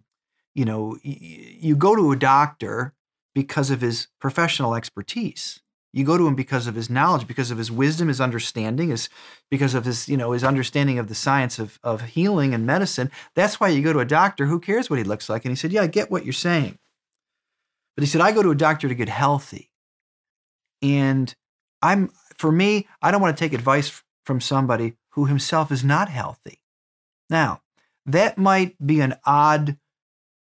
you 0.54 0.64
know, 0.64 0.98
you 1.02 1.76
go 1.76 1.96
to 1.96 2.12
a 2.12 2.16
doctor 2.16 2.94
because 3.34 3.70
of 3.70 3.80
his 3.80 4.08
professional 4.20 4.74
expertise. 4.74 5.61
You 5.92 6.04
go 6.04 6.16
to 6.16 6.26
him 6.26 6.34
because 6.34 6.66
of 6.66 6.74
his 6.74 6.88
knowledge, 6.88 7.26
because 7.26 7.50
of 7.50 7.58
his 7.58 7.70
wisdom, 7.70 8.08
his 8.08 8.20
understanding, 8.20 8.88
his, 8.88 9.10
because 9.50 9.74
of 9.74 9.84
his, 9.84 10.08
you 10.08 10.16
know, 10.16 10.32
his 10.32 10.42
understanding 10.42 10.98
of 10.98 11.08
the 11.08 11.14
science 11.14 11.58
of, 11.58 11.78
of 11.82 12.00
healing 12.00 12.54
and 12.54 12.66
medicine. 12.66 13.10
That's 13.34 13.60
why 13.60 13.68
you 13.68 13.82
go 13.82 13.92
to 13.92 13.98
a 13.98 14.06
doctor. 14.06 14.46
Who 14.46 14.58
cares 14.58 14.88
what 14.88 14.98
he 14.98 15.04
looks 15.04 15.28
like? 15.28 15.44
And 15.44 15.52
he 15.52 15.56
said, 15.56 15.72
Yeah, 15.72 15.82
I 15.82 15.88
get 15.88 16.10
what 16.10 16.24
you're 16.24 16.32
saying. 16.32 16.78
But 17.94 18.04
he 18.04 18.08
said, 18.08 18.22
I 18.22 18.32
go 18.32 18.42
to 18.42 18.50
a 18.50 18.56
doctor 18.56 18.88
to 18.88 18.94
get 18.94 19.10
healthy. 19.10 19.70
And 20.80 21.34
I'm, 21.82 22.10
for 22.38 22.50
me, 22.50 22.88
I 23.02 23.10
don't 23.10 23.20
want 23.20 23.36
to 23.36 23.44
take 23.44 23.52
advice 23.52 24.02
from 24.24 24.40
somebody 24.40 24.94
who 25.10 25.26
himself 25.26 25.70
is 25.70 25.84
not 25.84 26.08
healthy. 26.08 26.62
Now, 27.28 27.60
that 28.06 28.38
might 28.38 28.74
be 28.84 29.00
an 29.00 29.14
odd 29.26 29.76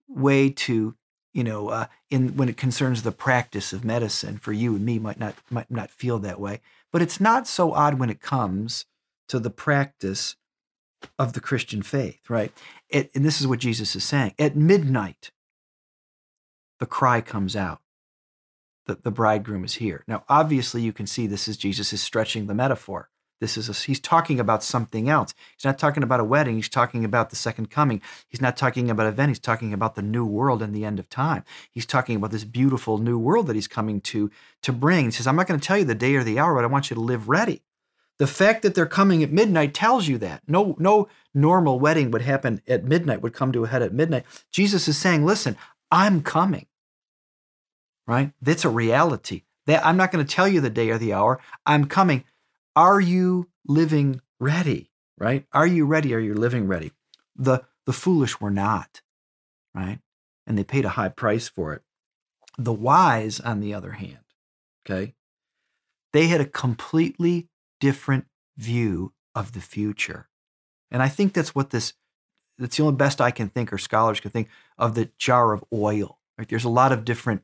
way 0.07 0.49
to 0.49 0.95
you 1.33 1.43
know 1.43 1.69
uh, 1.69 1.85
in 2.09 2.35
when 2.35 2.49
it 2.49 2.57
concerns 2.57 3.03
the 3.03 3.11
practice 3.11 3.73
of 3.73 3.85
medicine 3.85 4.37
for 4.37 4.53
you 4.53 4.75
and 4.75 4.85
me 4.85 4.99
might 4.99 5.19
not 5.19 5.35
might 5.49 5.71
not 5.71 5.89
feel 5.91 6.19
that 6.19 6.39
way. 6.39 6.61
But 6.91 7.01
it's 7.01 7.21
not 7.21 7.47
so 7.47 7.73
odd 7.73 7.99
when 7.99 8.09
it 8.09 8.21
comes 8.21 8.85
to 9.29 9.39
the 9.39 9.49
practice 9.49 10.35
of 11.17 11.33
the 11.33 11.39
christian 11.39 11.81
faith 11.81 12.29
right? 12.29 12.51
It, 12.89 13.11
and 13.15 13.25
this 13.25 13.41
is 13.41 13.47
what 13.47 13.59
jesus 13.59 13.95
is 13.95 14.03
saying 14.03 14.33
at 14.37 14.55
midnight 14.55 15.31
the 16.79 16.85
cry 16.87 17.21
comes 17.21 17.55
out. 17.55 17.79
That 18.87 19.03
the 19.03 19.11
bridegroom 19.11 19.63
is 19.63 19.75
here. 19.75 20.03
Now 20.07 20.23
obviously 20.27 20.81
you 20.81 20.91
can 20.91 21.07
see 21.07 21.27
this 21.27 21.47
is 21.47 21.57
jesus 21.57 21.93
is 21.93 22.01
stretching 22.01 22.47
the 22.47 22.55
metaphor 22.55 23.10
this 23.41 23.57
is 23.57 23.67
a, 23.67 23.73
he's 23.73 23.99
talking 23.99 24.39
about 24.39 24.63
something 24.63 25.09
else. 25.09 25.33
He's 25.57 25.65
not 25.65 25.77
talking 25.77 26.03
about 26.03 26.21
a 26.21 26.23
wedding. 26.23 26.55
He's 26.55 26.69
talking 26.69 27.03
about 27.03 27.29
the 27.29 27.35
second 27.35 27.69
coming. 27.69 28.01
He's 28.29 28.39
not 28.39 28.55
talking 28.55 28.89
about 28.89 29.07
event. 29.07 29.31
He's 29.31 29.39
talking 29.39 29.73
about 29.73 29.95
the 29.95 30.01
new 30.01 30.25
world 30.25 30.61
and 30.61 30.73
the 30.73 30.85
end 30.85 30.99
of 30.99 31.09
time. 31.09 31.43
He's 31.69 31.85
talking 31.85 32.15
about 32.15 32.31
this 32.31 32.45
beautiful 32.45 32.97
new 32.97 33.19
world 33.19 33.47
that 33.47 33.55
he's 33.55 33.67
coming 33.67 33.99
to 34.01 34.31
to 34.61 34.71
bring. 34.71 35.05
He 35.05 35.11
says, 35.11 35.27
"I'm 35.27 35.35
not 35.35 35.47
going 35.47 35.59
to 35.59 35.67
tell 35.67 35.77
you 35.77 35.83
the 35.83 35.95
day 35.95 36.15
or 36.15 36.23
the 36.23 36.39
hour, 36.39 36.55
but 36.55 36.63
I 36.63 36.67
want 36.67 36.89
you 36.89 36.95
to 36.95 37.01
live 37.01 37.27
ready." 37.27 37.61
The 38.21 38.27
fact 38.27 38.61
that 38.61 38.75
they're 38.75 38.85
coming 38.85 39.23
at 39.23 39.31
midnight 39.31 39.73
tells 39.73 40.07
you 40.07 40.19
that. 40.19 40.43
No, 40.47 40.75
no 40.77 41.07
normal 41.33 41.79
wedding 41.79 42.11
would 42.11 42.21
happen 42.21 42.61
at 42.67 42.83
midnight, 42.83 43.23
would 43.23 43.33
come 43.33 43.51
to 43.51 43.63
a 43.63 43.67
head 43.67 43.81
at 43.81 43.95
midnight. 43.95 44.25
Jesus 44.51 44.87
is 44.87 44.95
saying, 44.95 45.25
listen, 45.25 45.57
I'm 45.89 46.21
coming. 46.21 46.67
Right? 48.05 48.31
That's 48.39 48.63
a 48.63 48.69
reality. 48.69 49.41
That 49.65 49.83
I'm 49.83 49.97
not 49.97 50.11
going 50.11 50.23
to 50.23 50.35
tell 50.35 50.47
you 50.47 50.61
the 50.61 50.69
day 50.69 50.91
or 50.91 50.99
the 50.99 51.13
hour. 51.13 51.39
I'm 51.65 51.85
coming. 51.85 52.23
Are 52.75 52.99
you 52.99 53.49
living 53.65 54.21
ready? 54.39 54.91
Right? 55.17 55.45
Are 55.53 55.67
you 55.67 55.85
ready? 55.85 56.13
Are 56.13 56.19
you 56.19 56.33
living 56.33 56.67
ready? 56.67 56.91
The 57.35 57.63
the 57.85 57.93
foolish 57.93 58.39
were 58.39 58.51
not, 58.51 59.01
right? 59.73 59.99
And 60.47 60.57
they 60.57 60.63
paid 60.63 60.85
a 60.85 60.89
high 60.89 61.09
price 61.09 61.47
for 61.47 61.73
it. 61.73 61.81
The 62.57 62.73
wise, 62.73 63.39
on 63.39 63.59
the 63.59 63.73
other 63.73 63.91
hand, 63.91 64.23
okay, 64.85 65.13
they 66.13 66.27
had 66.27 66.41
a 66.41 66.45
completely 66.45 67.49
different 67.79 68.25
view 68.57 69.13
of 69.33 69.53
the 69.53 69.61
future. 69.61 70.27
And 70.89 71.01
I 71.01 71.07
think 71.07 71.33
that's 71.33 71.55
what 71.55 71.69
this, 71.69 71.93
that's 72.57 72.77
the 72.77 72.83
only 72.83 72.95
best 72.95 73.21
I 73.21 73.31
can 73.31 73.49
think, 73.49 73.71
or 73.71 73.77
scholars 73.77 74.19
can 74.19 74.31
think, 74.31 74.49
of 74.77 74.95
the 74.95 75.09
jar 75.17 75.53
of 75.53 75.63
oil. 75.73 76.19
Right? 76.37 76.47
There's 76.47 76.65
a 76.65 76.69
lot 76.69 76.91
of 76.91 77.05
different 77.05 77.43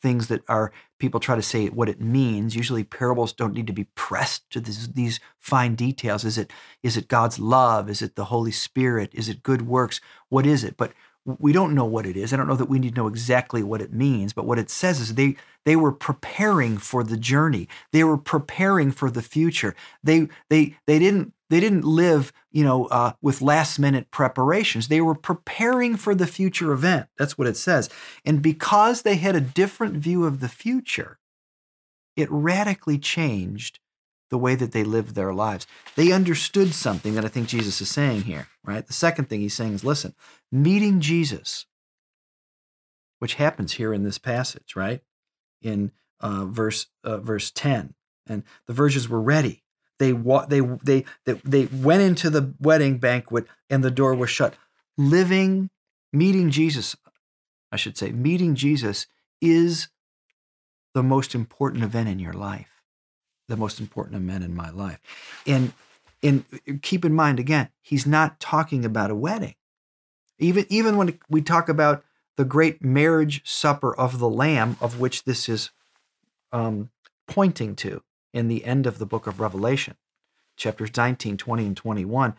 things 0.00 0.28
that 0.28 0.42
are 0.48 0.72
people 0.98 1.20
try 1.20 1.36
to 1.36 1.42
say 1.42 1.68
what 1.68 1.88
it 1.88 2.00
means. 2.00 2.56
Usually 2.56 2.84
parables 2.84 3.32
don't 3.32 3.54
need 3.54 3.66
to 3.66 3.72
be 3.72 3.84
pressed 3.94 4.48
to 4.50 4.60
this, 4.60 4.86
these 4.88 5.20
fine 5.38 5.74
details. 5.74 6.24
Is 6.24 6.38
it 6.38 6.52
is 6.82 6.96
it 6.96 7.08
God's 7.08 7.38
love? 7.38 7.88
Is 7.90 8.02
it 8.02 8.16
the 8.16 8.26
Holy 8.26 8.52
Spirit? 8.52 9.10
Is 9.12 9.28
it 9.28 9.42
good 9.42 9.62
works? 9.62 10.00
What 10.28 10.46
is 10.46 10.64
it? 10.64 10.76
But 10.76 10.92
we 11.24 11.52
don't 11.52 11.74
know 11.74 11.84
what 11.84 12.06
it 12.06 12.16
is. 12.16 12.32
I 12.32 12.36
don't 12.36 12.48
know 12.48 12.56
that 12.56 12.68
we 12.68 12.78
need 12.78 12.94
to 12.94 13.00
know 13.00 13.08
exactly 13.08 13.62
what 13.62 13.82
it 13.82 13.92
means, 13.92 14.32
but 14.32 14.46
what 14.46 14.58
it 14.58 14.70
says 14.70 15.00
is 15.00 15.14
they 15.14 15.36
they 15.64 15.76
were 15.76 15.92
preparing 15.92 16.78
for 16.78 17.04
the 17.04 17.16
journey. 17.16 17.68
They 17.92 18.04
were 18.04 18.16
preparing 18.16 18.90
for 18.90 19.10
the 19.10 19.22
future. 19.22 19.74
They 20.02 20.28
they 20.48 20.76
they 20.86 20.98
didn't 20.98 21.34
they 21.50 21.60
didn't 21.60 21.84
live, 21.84 22.32
you 22.50 22.64
know, 22.64 22.86
uh, 22.86 23.12
with 23.20 23.42
last 23.42 23.78
minute 23.78 24.10
preparations. 24.10 24.88
They 24.88 25.00
were 25.00 25.16
preparing 25.16 25.96
for 25.96 26.14
the 26.14 26.26
future 26.26 26.72
event. 26.72 27.08
That's 27.18 27.36
what 27.36 27.48
it 27.48 27.56
says. 27.56 27.90
And 28.24 28.40
because 28.40 29.02
they 29.02 29.16
had 29.16 29.36
a 29.36 29.40
different 29.40 29.96
view 29.96 30.24
of 30.24 30.40
the 30.40 30.48
future, 30.48 31.18
it 32.16 32.30
radically 32.30 32.98
changed 32.98 33.80
the 34.30 34.38
way 34.38 34.54
that 34.54 34.70
they 34.70 34.84
lived 34.84 35.14
their 35.14 35.34
lives. 35.34 35.66
They 35.96 36.12
understood 36.12 36.72
something 36.72 37.14
that 37.16 37.24
I 37.24 37.28
think 37.28 37.48
Jesus 37.48 37.80
is 37.80 37.90
saying 37.90 38.22
here, 38.22 38.46
right? 38.64 38.86
The 38.86 38.92
second 38.92 39.28
thing 39.28 39.40
he's 39.40 39.54
saying 39.54 39.74
is 39.74 39.84
listen, 39.84 40.14
meeting 40.52 41.00
Jesus, 41.00 41.66
which 43.18 43.34
happens 43.34 43.72
here 43.72 43.92
in 43.92 44.04
this 44.04 44.18
passage, 44.18 44.76
right? 44.76 45.00
In 45.60 45.90
uh, 46.20 46.44
verse 46.44 46.86
uh, 47.02 47.18
verse 47.18 47.50
10. 47.50 47.94
And 48.28 48.44
the 48.68 48.72
virgins 48.72 49.08
were 49.08 49.20
ready. 49.20 49.64
They, 50.00 50.12
they, 50.12 50.60
they, 50.82 51.04
they, 51.26 51.32
they 51.44 51.66
went 51.66 52.00
into 52.00 52.30
the 52.30 52.54
wedding 52.58 52.96
banquet 52.96 53.44
and 53.68 53.84
the 53.84 53.90
door 53.90 54.14
was 54.14 54.30
shut. 54.30 54.54
Living, 54.96 55.68
meeting 56.10 56.50
Jesus, 56.50 56.96
I 57.70 57.76
should 57.76 57.98
say, 57.98 58.10
meeting 58.10 58.54
Jesus 58.54 59.06
is 59.42 59.88
the 60.94 61.02
most 61.02 61.34
important 61.34 61.84
event 61.84 62.08
in 62.08 62.18
your 62.18 62.32
life, 62.32 62.82
the 63.46 63.58
most 63.58 63.78
important 63.78 64.16
event 64.16 64.42
in 64.42 64.56
my 64.56 64.70
life. 64.70 65.00
And, 65.46 65.74
and 66.22 66.44
keep 66.80 67.04
in 67.04 67.12
mind, 67.12 67.38
again, 67.38 67.68
he's 67.82 68.06
not 68.06 68.40
talking 68.40 68.86
about 68.86 69.10
a 69.10 69.14
wedding. 69.14 69.54
Even, 70.38 70.64
even 70.70 70.96
when 70.96 71.18
we 71.28 71.42
talk 71.42 71.68
about 71.68 72.02
the 72.38 72.46
great 72.46 72.82
marriage 72.82 73.42
supper 73.44 73.94
of 73.94 74.18
the 74.18 74.30
Lamb, 74.30 74.78
of 74.80 74.98
which 74.98 75.24
this 75.24 75.46
is 75.46 75.72
um, 76.52 76.88
pointing 77.28 77.76
to, 77.76 78.02
in 78.32 78.48
the 78.48 78.64
end 78.64 78.86
of 78.86 78.98
the 78.98 79.06
book 79.06 79.26
of 79.26 79.40
Revelation, 79.40 79.96
chapters 80.56 80.90
19, 80.96 81.36
20, 81.36 81.66
and 81.66 81.76
21, 81.76 82.34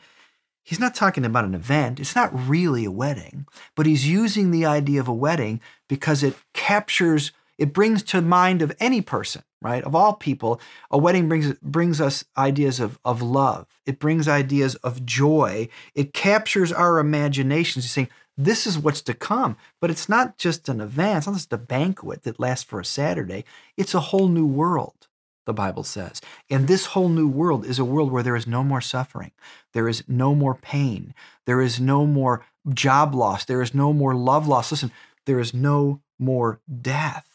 he's 0.63 0.79
not 0.79 0.95
talking 0.95 1.25
about 1.25 1.45
an 1.45 1.55
event. 1.55 1.99
It's 1.99 2.15
not 2.15 2.31
really 2.33 2.85
a 2.85 2.91
wedding, 2.91 3.47
but 3.75 3.85
he's 3.85 4.07
using 4.07 4.51
the 4.51 4.65
idea 4.65 4.99
of 4.99 5.07
a 5.07 5.13
wedding 5.13 5.61
because 5.87 6.23
it 6.23 6.35
captures, 6.53 7.31
it 7.57 7.73
brings 7.73 8.03
to 8.03 8.21
mind 8.21 8.61
of 8.61 8.75
any 8.79 9.01
person, 9.01 9.43
right? 9.61 9.83
Of 9.83 9.95
all 9.95 10.13
people, 10.13 10.61
a 10.89 10.97
wedding 10.97 11.27
brings 11.27 11.53
brings 11.59 11.99
us 11.99 12.23
ideas 12.37 12.79
of, 12.79 12.99
of 13.03 13.21
love. 13.21 13.67
It 13.85 13.99
brings 13.99 14.27
ideas 14.27 14.75
of 14.75 15.05
joy. 15.05 15.67
It 15.95 16.13
captures 16.13 16.71
our 16.71 16.99
imaginations, 16.99 17.85
He's 17.85 17.91
saying, 17.91 18.09
this 18.37 18.65
is 18.65 18.79
what's 18.79 19.01
to 19.03 19.13
come. 19.13 19.57
But 19.79 19.91
it's 19.91 20.07
not 20.07 20.37
just 20.37 20.69
an 20.69 20.81
event, 20.81 21.17
it's 21.17 21.27
not 21.27 21.35
just 21.35 21.53
a 21.53 21.57
banquet 21.57 22.23
that 22.23 22.39
lasts 22.39 22.63
for 22.63 22.79
a 22.79 22.85
Saturday. 22.85 23.43
It's 23.77 23.93
a 23.93 23.99
whole 23.99 24.27
new 24.27 24.45
world 24.45 25.07
the 25.45 25.53
Bible 25.53 25.83
says. 25.83 26.21
And 26.49 26.67
this 26.67 26.87
whole 26.87 27.09
new 27.09 27.27
world 27.27 27.65
is 27.65 27.79
a 27.79 27.85
world 27.85 28.11
where 28.11 28.23
there 28.23 28.35
is 28.35 28.47
no 28.47 28.63
more 28.63 28.81
suffering, 28.81 29.31
there 29.73 29.87
is 29.87 30.03
no 30.07 30.35
more 30.35 30.55
pain, 30.55 31.13
there 31.45 31.61
is 31.61 31.79
no 31.79 32.05
more 32.05 32.45
job 32.73 33.15
loss, 33.15 33.45
there 33.45 33.61
is 33.61 33.73
no 33.73 33.93
more 33.93 34.13
love 34.13 34.47
loss. 34.47 34.71
Listen, 34.71 34.91
there 35.25 35.39
is 35.39 35.53
no 35.53 36.01
more 36.19 36.59
death. 36.81 37.27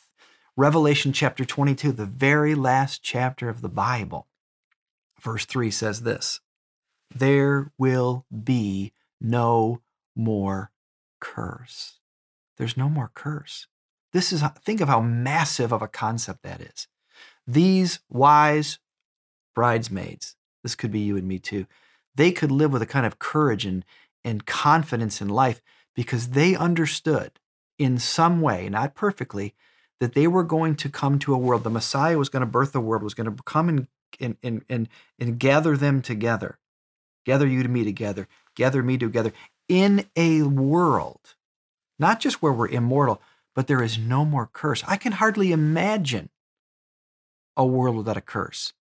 Revelation 0.57 1.13
chapter 1.13 1.45
22, 1.45 1.93
the 1.93 2.07
very 2.07 2.55
last 2.55 3.03
chapter 3.03 3.49
of 3.49 3.61
the 3.61 3.69
Bible, 3.69 4.27
verse 5.21 5.45
3 5.45 5.71
says 5.71 6.03
this 6.03 6.41
There 7.15 7.73
will 7.77 8.25
be 8.45 8.93
no 9.21 9.83
more 10.15 10.71
curse. 11.21 11.99
There's 12.57 12.77
no 12.77 12.89
more 12.89 13.11
curse. 13.15 13.67
This 14.13 14.33
is, 14.33 14.43
think 14.65 14.81
of 14.81 14.89
how 14.89 15.01
massive 15.01 15.73
of 15.73 15.83
a 15.83 15.89
concept 15.89 16.43
that 16.43 16.61
is. 16.61 16.89
These 17.47 18.01
wise 18.09 18.79
bridesmaids, 19.55 20.37
this 20.63 20.75
could 20.75 20.91
be 20.91 21.01
you 21.01 21.17
and 21.17 21.29
me 21.29 21.39
too, 21.39 21.67
they 22.15 22.33
could 22.33 22.51
live 22.51 22.73
with 22.73 22.83
a 22.83 22.87
kind 22.87 23.07
of 23.07 23.19
courage 23.19 23.65
and, 23.65 23.85
and 24.25 24.47
confidence 24.47 25.21
in 25.21 25.29
life 25.29 25.61
because 25.95 26.31
they 26.31 26.57
understood 26.57 27.39
in 27.79 27.99
some 27.99 28.41
way, 28.41 28.69
not 28.69 28.95
perfectly, 28.95 29.55
that 30.01 30.15
they 30.15 30.27
were 30.27 30.43
going 30.43 30.75
to 30.77 30.89
come 30.89 31.19
to 31.19 31.35
a 31.35 31.39
world. 31.39 31.65
The 31.65 31.71
Messiah 31.71 32.19
was 32.19 32.29
going 32.29 32.41
to 32.41 32.47
birth 32.47 32.75
a 32.75 32.81
world, 32.81 33.03
was 33.03 33.15
going 33.15 33.35
to 33.35 33.43
come 33.45 33.69
and, 33.69 33.89
and, 34.21 34.37
and, 34.43 34.65
and, 34.69 34.89
and 35.19 35.39
gather 35.39 35.77
them 35.77 36.03
together, 36.03 36.59
gather 37.25 37.47
you 37.47 37.63
to 37.63 37.69
me 37.69 37.85
together, 37.85 38.29
gather 38.55 38.83
me 38.83 38.99
together 38.99 39.33
in 39.69 40.07
a 40.17 40.43
world, 40.43 41.35
not 41.99 42.21
just 42.21 42.43
where 42.43 42.53
we're 42.53 42.69
immortal, 42.69 43.21
but 43.55 43.67
there 43.67 43.83
is 43.83 43.99
no 43.99 44.25
more 44.25 44.49
curse. 44.53 44.85
I 44.87 44.97
can 44.97 45.13
hardly 45.13 45.53
imagine 45.53 46.29
a 47.57 47.65
world 47.65 47.97
without 47.97 48.17
a 48.17 48.23
curse. 48.23 48.73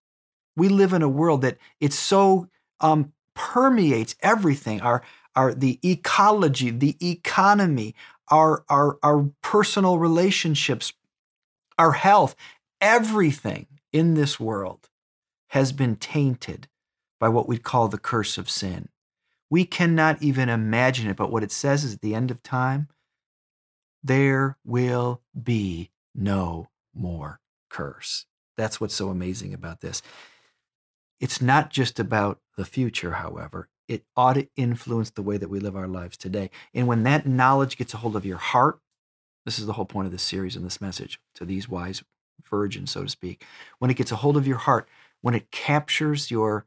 We 0.56 0.68
live 0.68 0.92
in 0.92 1.02
a 1.02 1.08
world 1.08 1.42
that 1.42 1.58
it 1.80 1.92
so 1.92 2.48
um, 2.80 3.12
permeates 3.34 4.16
everything 4.20 4.80
our, 4.80 5.02
our 5.34 5.54
the 5.54 5.78
ecology, 5.82 6.70
the 6.70 6.96
economy, 7.00 7.94
our, 8.28 8.64
our, 8.68 8.98
our 9.02 9.30
personal 9.42 9.98
relationships, 9.98 10.92
our 11.78 11.92
health, 11.92 12.34
everything 12.80 13.66
in 13.92 14.14
this 14.14 14.40
world 14.40 14.88
has 15.48 15.72
been 15.72 15.96
tainted 15.96 16.68
by 17.20 17.28
what 17.28 17.48
we 17.48 17.58
call 17.58 17.88
the 17.88 17.98
curse 17.98 18.36
of 18.36 18.50
sin. 18.50 18.88
We 19.48 19.64
cannot 19.64 20.22
even 20.22 20.48
imagine 20.48 21.08
it, 21.08 21.16
but 21.16 21.30
what 21.30 21.44
it 21.44 21.52
says 21.52 21.84
is 21.84 21.94
at 21.94 22.00
the 22.00 22.14
end 22.14 22.30
of 22.30 22.42
time, 22.42 22.88
there 24.02 24.56
will 24.64 25.22
be 25.40 25.90
no 26.14 26.68
more 26.94 27.40
curse. 27.70 28.26
That's 28.56 28.80
what's 28.80 28.94
so 28.94 29.08
amazing 29.08 29.54
about 29.54 29.80
this. 29.80 30.02
It's 31.20 31.40
not 31.40 31.70
just 31.70 31.98
about 31.98 32.40
the 32.56 32.64
future, 32.64 33.12
however. 33.12 33.68
It 33.88 34.04
ought 34.16 34.34
to 34.34 34.48
influence 34.56 35.10
the 35.10 35.22
way 35.22 35.36
that 35.36 35.48
we 35.48 35.60
live 35.60 35.76
our 35.76 35.86
lives 35.86 36.16
today. 36.16 36.50
And 36.74 36.86
when 36.86 37.04
that 37.04 37.26
knowledge 37.26 37.76
gets 37.76 37.94
a 37.94 37.98
hold 37.98 38.16
of 38.16 38.26
your 38.26 38.38
heart, 38.38 38.80
this 39.44 39.58
is 39.58 39.66
the 39.66 39.74
whole 39.74 39.84
point 39.84 40.06
of 40.06 40.12
this 40.12 40.22
series 40.22 40.56
and 40.56 40.66
this 40.66 40.80
message 40.80 41.20
to 41.36 41.44
these 41.44 41.68
wise 41.68 42.02
virgins, 42.44 42.90
so 42.90 43.04
to 43.04 43.08
speak. 43.08 43.44
When 43.78 43.90
it 43.90 43.96
gets 43.96 44.12
a 44.12 44.16
hold 44.16 44.36
of 44.36 44.46
your 44.46 44.58
heart, 44.58 44.88
when 45.22 45.34
it 45.34 45.50
captures 45.50 46.30
your 46.30 46.66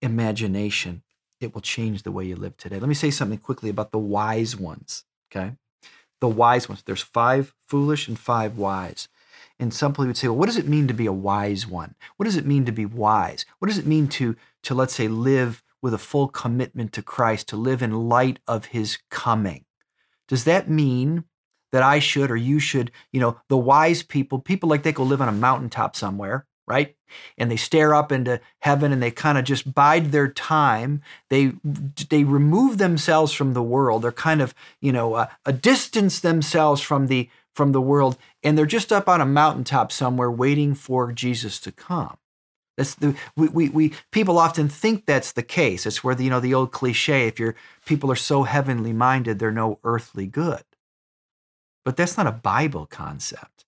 imagination, 0.00 1.02
it 1.40 1.54
will 1.54 1.60
change 1.60 2.02
the 2.02 2.12
way 2.12 2.24
you 2.24 2.36
live 2.36 2.56
today. 2.56 2.78
Let 2.78 2.88
me 2.88 2.94
say 2.94 3.10
something 3.10 3.38
quickly 3.38 3.68
about 3.68 3.92
the 3.92 3.98
wise 3.98 4.56
ones, 4.56 5.04
okay? 5.30 5.56
The 6.20 6.28
wise 6.28 6.68
ones. 6.68 6.82
There's 6.82 7.02
five 7.02 7.54
foolish 7.66 8.08
and 8.08 8.18
five 8.18 8.56
wise. 8.56 9.08
And 9.58 9.72
some 9.72 9.92
people 9.92 10.06
would 10.06 10.16
say, 10.16 10.28
well, 10.28 10.36
what 10.36 10.46
does 10.46 10.56
it 10.56 10.68
mean 10.68 10.88
to 10.88 10.94
be 10.94 11.06
a 11.06 11.12
wise 11.12 11.66
one? 11.66 11.94
What 12.16 12.24
does 12.24 12.36
it 12.36 12.46
mean 12.46 12.64
to 12.64 12.72
be 12.72 12.86
wise? 12.86 13.44
What 13.58 13.68
does 13.68 13.78
it 13.78 13.86
mean 13.86 14.08
to, 14.08 14.36
to 14.64 14.74
let's 14.74 14.94
say, 14.94 15.08
live 15.08 15.62
with 15.80 15.94
a 15.94 15.98
full 15.98 16.28
commitment 16.28 16.92
to 16.94 17.02
Christ, 17.02 17.48
to 17.48 17.56
live 17.56 17.82
in 17.82 18.08
light 18.08 18.40
of 18.48 18.66
his 18.66 18.98
coming? 19.10 19.64
Does 20.28 20.44
that 20.44 20.68
mean 20.68 21.24
that 21.72 21.82
I 21.82 21.98
should 21.98 22.30
or 22.30 22.36
you 22.36 22.58
should, 22.58 22.90
you 23.12 23.20
know, 23.20 23.40
the 23.48 23.56
wise 23.56 24.02
people, 24.02 24.38
people 24.38 24.68
like 24.68 24.82
they 24.82 24.92
go 24.92 25.02
live 25.02 25.20
on 25.20 25.28
a 25.28 25.32
mountaintop 25.32 25.96
somewhere, 25.96 26.46
right? 26.66 26.96
And 27.36 27.50
they 27.50 27.56
stare 27.56 27.94
up 27.94 28.10
into 28.10 28.40
heaven 28.60 28.92
and 28.92 29.02
they 29.02 29.10
kind 29.10 29.38
of 29.38 29.44
just 29.44 29.74
bide 29.74 30.10
their 30.10 30.28
time. 30.28 31.02
They 31.30 31.52
they 32.10 32.24
remove 32.24 32.78
themselves 32.78 33.32
from 33.32 33.54
the 33.54 33.62
world. 33.62 34.02
They're 34.02 34.12
kind 34.12 34.40
of, 34.40 34.54
you 34.80 34.92
know, 34.92 35.14
uh, 35.14 35.26
a 35.44 35.52
distance 35.52 36.20
themselves 36.20 36.80
from 36.80 37.08
the 37.08 37.28
from 37.54 37.72
the 37.72 37.80
world 37.80 38.16
and 38.42 38.58
they're 38.58 38.66
just 38.66 38.92
up 38.92 39.08
on 39.08 39.20
a 39.20 39.26
mountaintop 39.26 39.92
somewhere 39.92 40.30
waiting 40.30 40.74
for 40.74 41.12
Jesus 41.12 41.58
to 41.60 41.72
come. 41.72 42.18
That's 42.76 42.96
the 42.96 43.16
we, 43.36 43.48
we, 43.48 43.68
we 43.68 43.92
people 44.10 44.38
often 44.38 44.68
think 44.68 45.06
that's 45.06 45.32
the 45.32 45.42
case. 45.42 45.86
It's 45.86 46.02
where 46.02 46.14
the 46.14 46.24
you 46.24 46.30
know 46.30 46.40
the 46.40 46.54
old 46.54 46.72
cliche, 46.72 47.26
if 47.28 47.38
your 47.38 47.54
people 47.86 48.10
are 48.10 48.16
so 48.16 48.42
heavenly 48.42 48.92
minded, 48.92 49.38
they're 49.38 49.52
no 49.52 49.78
earthly 49.84 50.26
good. 50.26 50.64
But 51.84 51.96
that's 51.96 52.16
not 52.16 52.26
a 52.26 52.32
Bible 52.32 52.86
concept. 52.86 53.64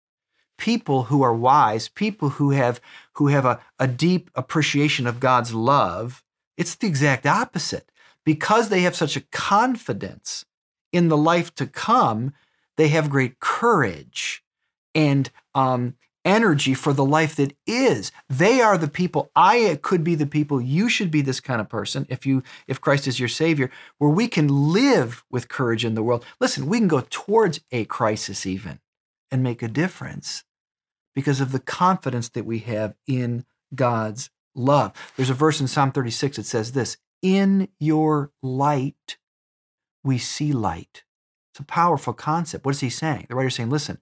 People 0.58 1.04
who 1.04 1.22
are 1.22 1.34
wise, 1.34 1.88
people 1.88 2.30
who 2.30 2.50
have 2.50 2.80
who 3.14 3.28
have 3.28 3.44
a, 3.44 3.60
a 3.78 3.86
deep 3.86 4.30
appreciation 4.34 5.06
of 5.06 5.20
God's 5.20 5.54
love, 5.54 6.24
it's 6.56 6.74
the 6.74 6.88
exact 6.88 7.26
opposite. 7.26 7.92
Because 8.24 8.70
they 8.70 8.80
have 8.80 8.96
such 8.96 9.16
a 9.16 9.24
confidence 9.30 10.44
in 10.92 11.08
the 11.08 11.16
life 11.16 11.54
to 11.54 11.66
come, 11.66 12.32
they 12.76 12.88
have 12.88 13.10
great 13.10 13.40
courage 13.40 14.42
and 14.94 15.30
um, 15.54 15.94
energy 16.26 16.74
for 16.74 16.92
the 16.92 17.04
life 17.04 17.36
that 17.36 17.56
is. 17.66 18.10
They 18.28 18.60
are 18.60 18.76
the 18.76 18.88
people. 18.88 19.30
I 19.34 19.78
could 19.80 20.02
be 20.02 20.16
the 20.16 20.26
people. 20.26 20.60
You 20.60 20.88
should 20.88 21.10
be 21.10 21.22
this 21.22 21.40
kind 21.40 21.60
of 21.60 21.68
person 21.68 22.06
if 22.10 22.26
you 22.26 22.42
if 22.66 22.80
Christ 22.80 23.06
is 23.06 23.20
your 23.20 23.28
Savior, 23.28 23.70
where 23.98 24.10
we 24.10 24.28
can 24.28 24.48
live 24.48 25.24
with 25.30 25.48
courage 25.48 25.84
in 25.84 25.94
the 25.94 26.02
world. 26.02 26.24
Listen, 26.40 26.66
we 26.66 26.78
can 26.78 26.88
go 26.88 27.04
towards 27.08 27.60
a 27.70 27.84
crisis 27.86 28.44
even 28.44 28.80
and 29.30 29.42
make 29.42 29.62
a 29.62 29.68
difference 29.68 30.44
because 31.14 31.40
of 31.40 31.52
the 31.52 31.60
confidence 31.60 32.28
that 32.30 32.44
we 32.44 32.58
have 32.58 32.94
in 33.06 33.46
God's 33.74 34.30
love. 34.54 34.92
There's 35.16 35.30
a 35.30 35.34
verse 35.34 35.60
in 35.60 35.68
Psalm 35.68 35.92
36 35.92 36.36
that 36.36 36.46
says 36.46 36.72
this: 36.72 36.98
"In 37.22 37.68
your 37.78 38.32
light, 38.42 39.16
we 40.02 40.18
see 40.18 40.52
light." 40.52 41.04
It's 41.56 41.60
a 41.62 41.64
powerful 41.64 42.12
concept. 42.12 42.66
What 42.66 42.74
is 42.74 42.80
he 42.80 42.90
saying? 42.90 43.28
The 43.30 43.34
writer's 43.34 43.54
saying, 43.54 43.70
listen, 43.70 43.96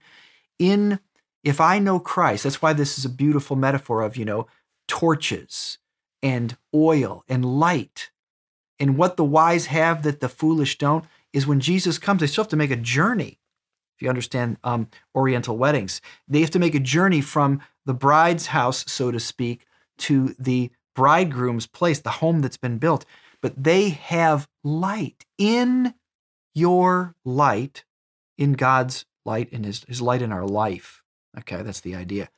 in 0.58 0.98
if 1.44 1.60
I 1.60 1.78
know 1.78 2.00
Christ, 2.00 2.42
that's 2.42 2.60
why 2.60 2.72
this 2.72 2.98
is 2.98 3.04
a 3.04 3.08
beautiful 3.08 3.54
metaphor 3.54 4.02
of, 4.02 4.16
you 4.16 4.24
know, 4.24 4.48
torches 4.88 5.78
and 6.20 6.56
oil 6.74 7.22
and 7.28 7.44
light. 7.44 8.10
And 8.80 8.98
what 8.98 9.16
the 9.16 9.22
wise 9.22 9.66
have 9.66 10.02
that 10.02 10.18
the 10.18 10.28
foolish 10.28 10.78
don't 10.78 11.04
is 11.32 11.46
when 11.46 11.60
Jesus 11.60 11.96
comes, 11.96 12.22
they 12.22 12.26
still 12.26 12.42
have 12.42 12.50
to 12.50 12.56
make 12.56 12.72
a 12.72 12.76
journey. 12.76 13.38
If 13.96 14.02
you 14.02 14.08
understand 14.08 14.56
um, 14.64 14.88
Oriental 15.14 15.56
weddings, 15.56 16.00
they 16.26 16.40
have 16.40 16.50
to 16.50 16.58
make 16.58 16.74
a 16.74 16.80
journey 16.80 17.20
from 17.20 17.60
the 17.86 17.94
bride's 17.94 18.46
house, 18.46 18.84
so 18.90 19.12
to 19.12 19.20
speak, 19.20 19.64
to 19.98 20.34
the 20.40 20.72
bridegroom's 20.96 21.68
place, 21.68 22.00
the 22.00 22.10
home 22.10 22.40
that's 22.40 22.56
been 22.56 22.78
built. 22.78 23.04
But 23.40 23.62
they 23.62 23.90
have 23.90 24.48
light 24.64 25.24
in 25.38 25.94
your 26.54 27.14
light, 27.24 27.84
in 28.38 28.54
God's 28.54 29.04
light 29.24 29.48
in 29.50 29.64
his, 29.64 29.84
his 29.84 30.02
light 30.02 30.22
in 30.22 30.32
our 30.32 30.46
life. 30.46 31.02
Okay, 31.38 31.62
that's 31.62 31.80
the 31.80 31.94
idea. 31.94 32.28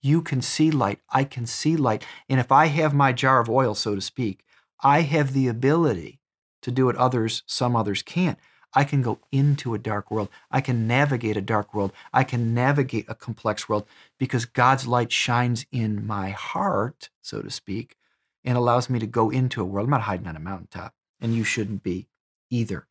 You 0.00 0.22
can 0.22 0.42
see 0.42 0.70
light. 0.70 0.98
I 1.10 1.24
can 1.24 1.46
see 1.46 1.76
light. 1.76 2.04
And 2.28 2.40
if 2.40 2.50
I 2.50 2.66
have 2.66 2.92
my 2.92 3.12
jar 3.12 3.40
of 3.40 3.48
oil, 3.48 3.74
so 3.74 3.94
to 3.94 4.00
speak, 4.00 4.44
I 4.80 5.02
have 5.02 5.32
the 5.32 5.48
ability 5.48 6.20
to 6.62 6.70
do 6.70 6.86
what 6.86 6.96
others, 6.96 7.42
some 7.46 7.76
others 7.76 8.02
can't. 8.02 8.38
I 8.74 8.84
can 8.84 9.02
go 9.02 9.18
into 9.30 9.74
a 9.74 9.78
dark 9.78 10.10
world. 10.10 10.28
I 10.50 10.60
can 10.60 10.86
navigate 10.86 11.36
a 11.36 11.42
dark 11.42 11.74
world. 11.74 11.92
I 12.12 12.24
can 12.24 12.54
navigate 12.54 13.04
a 13.08 13.14
complex 13.14 13.68
world 13.68 13.86
because 14.18 14.44
God's 14.44 14.86
light 14.86 15.12
shines 15.12 15.66
in 15.70 16.06
my 16.06 16.30
heart, 16.30 17.10
so 17.20 17.42
to 17.42 17.50
speak, 17.50 17.96
and 18.44 18.56
allows 18.56 18.88
me 18.88 18.98
to 18.98 19.06
go 19.06 19.30
into 19.30 19.60
a 19.60 19.64
world. 19.64 19.86
I'm 19.86 19.90
not 19.90 20.02
hiding 20.02 20.26
on 20.26 20.36
a 20.36 20.40
mountaintop, 20.40 20.94
and 21.20 21.34
you 21.34 21.44
shouldn't 21.44 21.82
be 21.82 22.08
either. 22.50 22.86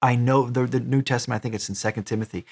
I 0.00 0.16
know 0.16 0.48
the, 0.48 0.66
the 0.66 0.80
New 0.80 1.02
Testament, 1.02 1.40
I 1.40 1.42
think 1.42 1.54
it's 1.54 1.68
in 1.68 1.74
Second 1.74 2.04
Timothy, 2.04 2.44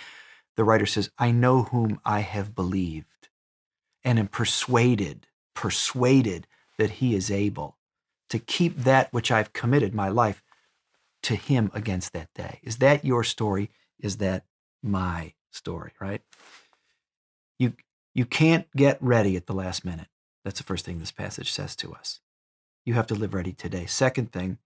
the 0.56 0.64
writer 0.64 0.86
says, 0.86 1.10
I 1.18 1.30
know 1.30 1.64
whom 1.64 2.00
I 2.04 2.20
have 2.20 2.54
believed 2.54 3.28
and 4.04 4.18
am 4.18 4.28
persuaded, 4.28 5.26
persuaded 5.54 6.46
that 6.78 6.90
he 6.90 7.14
is 7.14 7.30
able 7.30 7.76
to 8.30 8.38
keep 8.38 8.78
that 8.78 9.12
which 9.12 9.30
I've 9.30 9.52
committed 9.52 9.94
my 9.94 10.08
life 10.08 10.42
to 11.22 11.36
him 11.36 11.70
against 11.74 12.12
that 12.12 12.32
day. 12.34 12.60
Is 12.62 12.78
that 12.78 13.04
your 13.04 13.24
story? 13.24 13.70
Is 13.98 14.18
that 14.18 14.44
my 14.82 15.34
story, 15.50 15.92
right? 16.00 16.22
You, 17.58 17.74
you 18.14 18.24
can't 18.24 18.66
get 18.76 18.98
ready 19.00 19.36
at 19.36 19.46
the 19.46 19.54
last 19.54 19.84
minute. 19.84 20.08
That's 20.44 20.58
the 20.58 20.64
first 20.64 20.84
thing 20.84 20.98
this 20.98 21.12
passage 21.12 21.52
says 21.52 21.74
to 21.76 21.92
us. 21.92 22.20
You 22.84 22.94
have 22.94 23.06
to 23.08 23.14
live 23.14 23.34
ready 23.34 23.52
today. 23.52 23.86
Second 23.86 24.32
thing, 24.32 24.58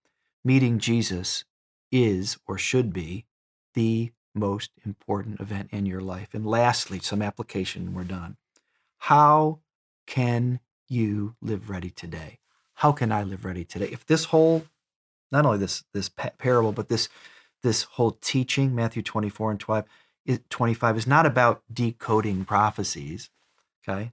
meeting 0.45 0.79
Jesus 0.79 1.45
is 1.91 2.39
or 2.47 2.59
should 2.59 2.93
be 2.93 3.27
the 3.75 4.13
most 4.35 4.71
important 4.85 5.41
event 5.41 5.69
in 5.73 5.87
your 5.87 6.01
life. 6.01 6.29
And 6.33 6.47
lastly, 6.47 7.01
some 7.01 7.23
application, 7.23 7.95
we're 7.95 8.05
done. 8.05 8.37
How 8.99 9.61
can 10.07 10.61
you 10.89 11.35
live 11.41 11.71
ready 11.71 11.91
today? 11.91 12.39
How 12.75 12.93
can 12.93 13.13
I 13.13 13.23
live 13.23 13.45
ready 13.45 13.65
today? 13.65 13.89
If 13.93 14.07
this 14.07 14.27
whole, 14.27 14.65
not 15.31 15.45
only 15.47 15.59
this 15.59 15.85
this 15.93 16.09
parable, 16.09 16.73
but 16.73 16.89
this 16.89 17.09
this 17.63 17.83
whole 17.83 18.13
teaching, 18.23 18.75
Matthew 18.75 19.03
24 19.03 19.51
and 19.53 19.61
12, 19.61 19.85
25, 20.49 20.97
is 20.97 21.07
not 21.07 21.27
about 21.27 21.63
decoding 21.73 22.45
prophecies, 22.45 23.29
okay? 23.87 24.13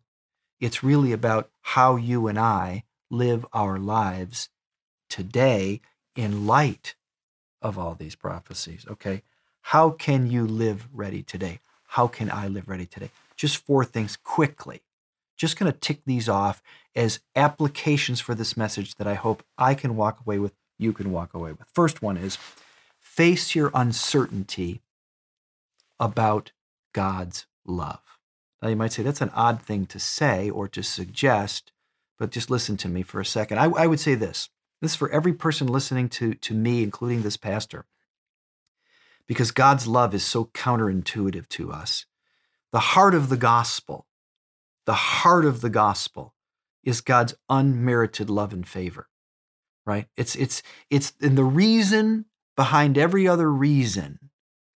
It's 0.60 0.84
really 0.84 1.14
about 1.14 1.50
how 1.62 1.96
you 1.96 2.28
and 2.28 2.38
I 2.38 2.84
live 3.10 3.46
our 3.54 3.78
lives 3.78 4.50
today 5.10 5.80
in 6.16 6.46
light 6.46 6.96
of 7.68 7.78
all 7.78 7.96
these 7.96 8.16
prophecies. 8.16 8.86
Okay. 8.90 9.24
How 9.62 9.90
can 9.90 10.32
you 10.32 10.48
live 10.48 10.88
ready 10.94 11.22
today? 11.22 11.60
How 11.90 12.08
can 12.08 12.32
I 12.32 12.48
live 12.48 12.70
ready 12.70 12.86
today? 12.86 13.12
Just 13.36 13.58
four 13.58 13.84
things 13.84 14.16
quickly. 14.16 14.82
Just 15.36 15.60
going 15.60 15.70
to 15.72 15.78
tick 15.78 16.00
these 16.06 16.30
off 16.30 16.64
as 16.96 17.20
applications 17.36 18.22
for 18.22 18.34
this 18.34 18.56
message 18.56 18.96
that 18.96 19.06
I 19.06 19.16
hope 19.16 19.44
I 19.58 19.74
can 19.76 19.98
walk 19.98 20.22
away 20.22 20.40
with, 20.40 20.54
you 20.80 20.94
can 20.94 21.12
walk 21.12 21.34
away 21.34 21.52
with. 21.52 21.68
First 21.74 22.02
one 22.02 22.16
is 22.16 22.38
face 22.98 23.54
your 23.54 23.70
uncertainty 23.74 24.82
about 26.00 26.54
God's 26.94 27.48
love. 27.66 28.00
Now, 28.62 28.70
you 28.70 28.78
might 28.78 28.94
say 28.94 29.04
that's 29.04 29.22
an 29.22 29.32
odd 29.36 29.62
thing 29.62 29.86
to 29.88 30.00
say 30.00 30.50
or 30.50 30.70
to 30.70 30.82
suggest, 30.82 31.74
but 32.18 32.32
just 32.32 32.50
listen 32.50 32.78
to 32.78 32.88
me 32.88 33.04
for 33.04 33.20
a 33.20 33.26
second. 33.26 33.60
I, 33.60 33.66
I 33.66 33.88
would 33.88 34.00
say 34.00 34.16
this 34.16 34.50
this 34.82 34.92
is 34.92 34.98
for 34.98 35.10
every 35.10 35.34
person 35.34 35.68
listening 35.68 36.10
to, 36.10 36.34
to 36.36 36.54
me, 36.54 36.84
including 36.84 37.22
this 37.22 37.38
pastor, 37.38 37.86
because 39.28 39.52
God's 39.52 39.88
love 39.88 40.14
is 40.14 40.24
so 40.24 40.46
counterintuitive 40.46 41.50
to 41.50 41.72
us. 41.72 42.06
The 42.72 42.80
heart 42.80 43.16
of 43.16 43.30
the 43.30 43.38
gospel, 43.38 44.06
the 44.86 44.94
heart 44.94 45.46
of 45.46 45.62
the 45.62 45.70
gospel 45.70 46.34
is 46.84 47.02
God's 47.02 47.36
unmerited 47.50 48.30
love 48.30 48.54
and 48.54 48.68
favor, 48.68 49.10
right? 49.86 50.08
It's, 50.16 50.36
it's, 50.36 50.62
it's, 50.90 51.14
and 51.22 51.38
the 51.38 51.44
reason 51.44 52.26
behind 52.56 52.98
every 52.98 53.28
other 53.28 53.52
reason 53.52 54.20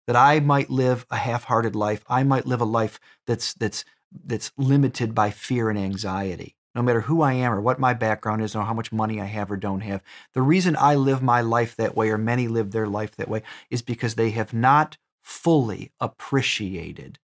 that 0.06 0.16
I 0.16 0.40
might 0.40 0.70
live 0.70 1.06
a 1.10 1.18
half-hearted 1.18 1.76
life, 1.76 2.04
I 2.08 2.24
might 2.24 2.46
live 2.46 2.62
a 2.62 2.66
life 2.66 3.00
that's, 3.26 3.54
that's, 3.54 3.84
that's 4.26 4.52
limited 4.58 5.14
by 5.14 5.32
fear 5.32 5.70
and 5.70 5.78
anxiety 5.78 6.57
no 6.78 6.84
matter 6.84 7.02
who 7.02 7.24
I 7.24 7.34
am 7.34 7.52
or 7.52 7.60
what 7.60 7.80
my 7.80 7.96
background 7.96 8.44
is 8.44 8.56
or 8.56 8.64
how 8.64 8.74
much 8.76 8.92
money 8.92 9.20
I 9.20 9.26
have 9.26 9.52
or 9.52 9.58
don't 9.58 9.82
have. 9.82 10.04
The 10.34 10.44
reason 10.44 10.78
I 10.80 10.94
live 10.94 11.24
my 11.24 11.42
life 11.42 11.76
that 11.76 11.98
way, 11.98 12.12
or 12.12 12.20
many 12.20 12.48
live 12.48 12.70
their 12.70 12.86
life 12.86 13.16
that 13.16 13.28
way, 13.28 13.42
is 13.72 13.82
because 13.82 14.14
they 14.14 14.30
have 14.30 14.54
not 14.54 14.98
fully 15.24 15.92
appreciated 16.00 17.18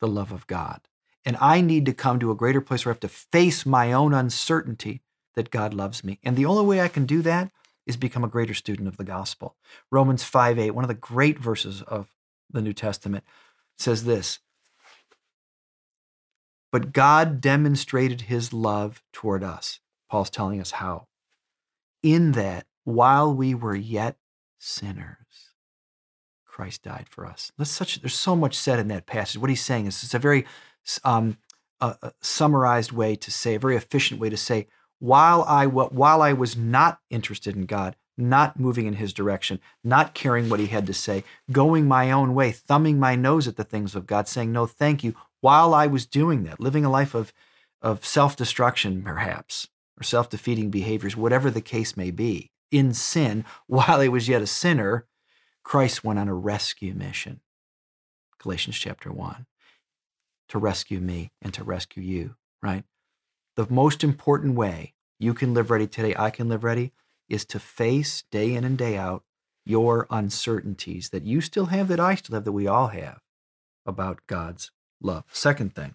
the 0.00 0.08
love 0.08 0.32
of 0.32 0.48
God. 0.48 0.80
And 1.24 1.36
I 1.40 1.60
need 1.60 1.86
to 1.86 1.92
come 1.92 2.18
to 2.18 2.32
a 2.32 2.34
greater 2.34 2.60
place 2.60 2.84
where 2.84 2.90
I 2.90 2.94
have 2.94 3.00
to 3.00 3.08
face 3.08 3.64
my 3.64 3.92
own 3.92 4.12
uncertainty 4.12 5.02
that 5.34 5.52
God 5.52 5.72
loves 5.72 6.02
me. 6.02 6.18
And 6.24 6.36
the 6.36 6.46
only 6.46 6.64
way 6.64 6.80
I 6.80 6.88
can 6.88 7.06
do 7.06 7.22
that 7.22 7.52
is 7.86 7.96
become 7.96 8.24
a 8.24 8.28
greater 8.28 8.54
student 8.54 8.88
of 8.88 8.96
the 8.96 9.04
gospel. 9.04 9.54
Romans 9.92 10.24
5 10.24 10.58
8, 10.58 10.72
one 10.72 10.82
of 10.82 10.88
the 10.88 10.94
great 10.94 11.38
verses 11.38 11.80
of 11.82 12.08
the 12.50 12.60
New 12.60 12.72
Testament, 12.72 13.22
says 13.78 14.02
this 14.02 14.40
But 16.72 16.92
God 16.92 17.40
demonstrated 17.40 18.22
his 18.22 18.52
love 18.52 19.02
toward 19.12 19.42
us. 19.42 19.80
Paul's 20.08 20.30
telling 20.30 20.60
us 20.60 20.72
how. 20.72 21.06
In 22.02 22.32
that, 22.32 22.66
while 22.84 23.34
we 23.34 23.54
were 23.54 23.76
yet 23.76 24.16
sinners, 24.58 25.16
Christ 26.46 26.82
died 26.82 27.06
for 27.08 27.26
us. 27.26 27.52
There's, 27.56 27.70
such, 27.70 28.00
there's 28.00 28.14
so 28.14 28.36
much 28.36 28.56
said 28.56 28.78
in 28.78 28.88
that 28.88 29.06
passage. 29.06 29.40
What 29.40 29.50
he's 29.50 29.62
saying 29.62 29.86
is 29.86 30.02
it's 30.02 30.14
a 30.14 30.18
very 30.18 30.46
um, 31.04 31.38
a, 31.80 31.96
a 32.02 32.12
summarized 32.20 32.92
way 32.92 33.16
to 33.16 33.30
say, 33.30 33.54
a 33.54 33.58
very 33.58 33.76
efficient 33.76 34.20
way 34.20 34.30
to 34.30 34.36
say, 34.36 34.66
while 34.98 35.44
I 35.44 35.66
while 35.66 36.20
I 36.20 36.32
was 36.34 36.56
not 36.56 37.00
interested 37.08 37.56
in 37.56 37.64
God, 37.64 37.96
not 38.18 38.60
moving 38.60 38.86
in 38.86 38.94
His 38.94 39.14
direction, 39.14 39.60
not 39.82 40.14
caring 40.14 40.48
what 40.48 40.60
He 40.60 40.66
had 40.66 40.86
to 40.86 40.94
say, 40.94 41.24
going 41.50 41.88
my 41.88 42.10
own 42.10 42.34
way, 42.34 42.52
thumbing 42.52 42.98
my 42.98 43.16
nose 43.16 43.48
at 43.48 43.56
the 43.56 43.64
things 43.64 43.94
of 43.94 44.06
God, 44.06 44.28
saying 44.28 44.52
no, 44.52 44.66
thank 44.66 45.02
you. 45.02 45.14
While 45.40 45.74
I 45.74 45.86
was 45.86 46.06
doing 46.06 46.44
that, 46.44 46.60
living 46.60 46.84
a 46.84 46.90
life 46.90 47.14
of 47.14 47.32
of 47.82 48.04
self 48.04 48.36
destruction, 48.36 49.02
perhaps, 49.02 49.68
or 49.98 50.02
self 50.02 50.28
defeating 50.28 50.70
behaviors, 50.70 51.16
whatever 51.16 51.50
the 51.50 51.62
case 51.62 51.96
may 51.96 52.10
be, 52.10 52.50
in 52.70 52.92
sin, 52.92 53.44
while 53.66 54.00
I 54.00 54.08
was 54.08 54.28
yet 54.28 54.42
a 54.42 54.46
sinner, 54.46 55.06
Christ 55.62 56.04
went 56.04 56.18
on 56.18 56.28
a 56.28 56.34
rescue 56.34 56.94
mission. 56.94 57.40
Galatians 58.38 58.78
chapter 58.78 59.12
one, 59.12 59.46
to 60.48 60.58
rescue 60.58 61.00
me 61.00 61.30
and 61.42 61.52
to 61.54 61.64
rescue 61.64 62.02
you. 62.02 62.36
Right 62.62 62.84
the 63.56 63.66
most 63.68 64.02
important 64.02 64.54
way 64.54 64.94
you 65.18 65.34
can 65.34 65.52
live 65.52 65.70
ready 65.70 65.86
today, 65.86 66.14
I 66.16 66.30
can 66.30 66.48
live 66.48 66.64
ready, 66.64 66.92
is 67.28 67.44
to 67.46 67.58
face 67.58 68.24
day 68.30 68.54
in 68.54 68.64
and 68.64 68.78
day 68.78 68.96
out 68.96 69.22
your 69.66 70.06
uncertainties 70.10 71.10
that 71.10 71.24
you 71.24 71.40
still 71.40 71.66
have, 71.66 71.88
that 71.88 72.00
I 72.00 72.14
still 72.14 72.34
have, 72.34 72.44
that 72.44 72.52
we 72.52 72.66
all 72.66 72.88
have 72.88 73.20
about 73.84 74.26
God's 74.26 74.70
love. 75.00 75.24
Second 75.32 75.74
thing, 75.74 75.94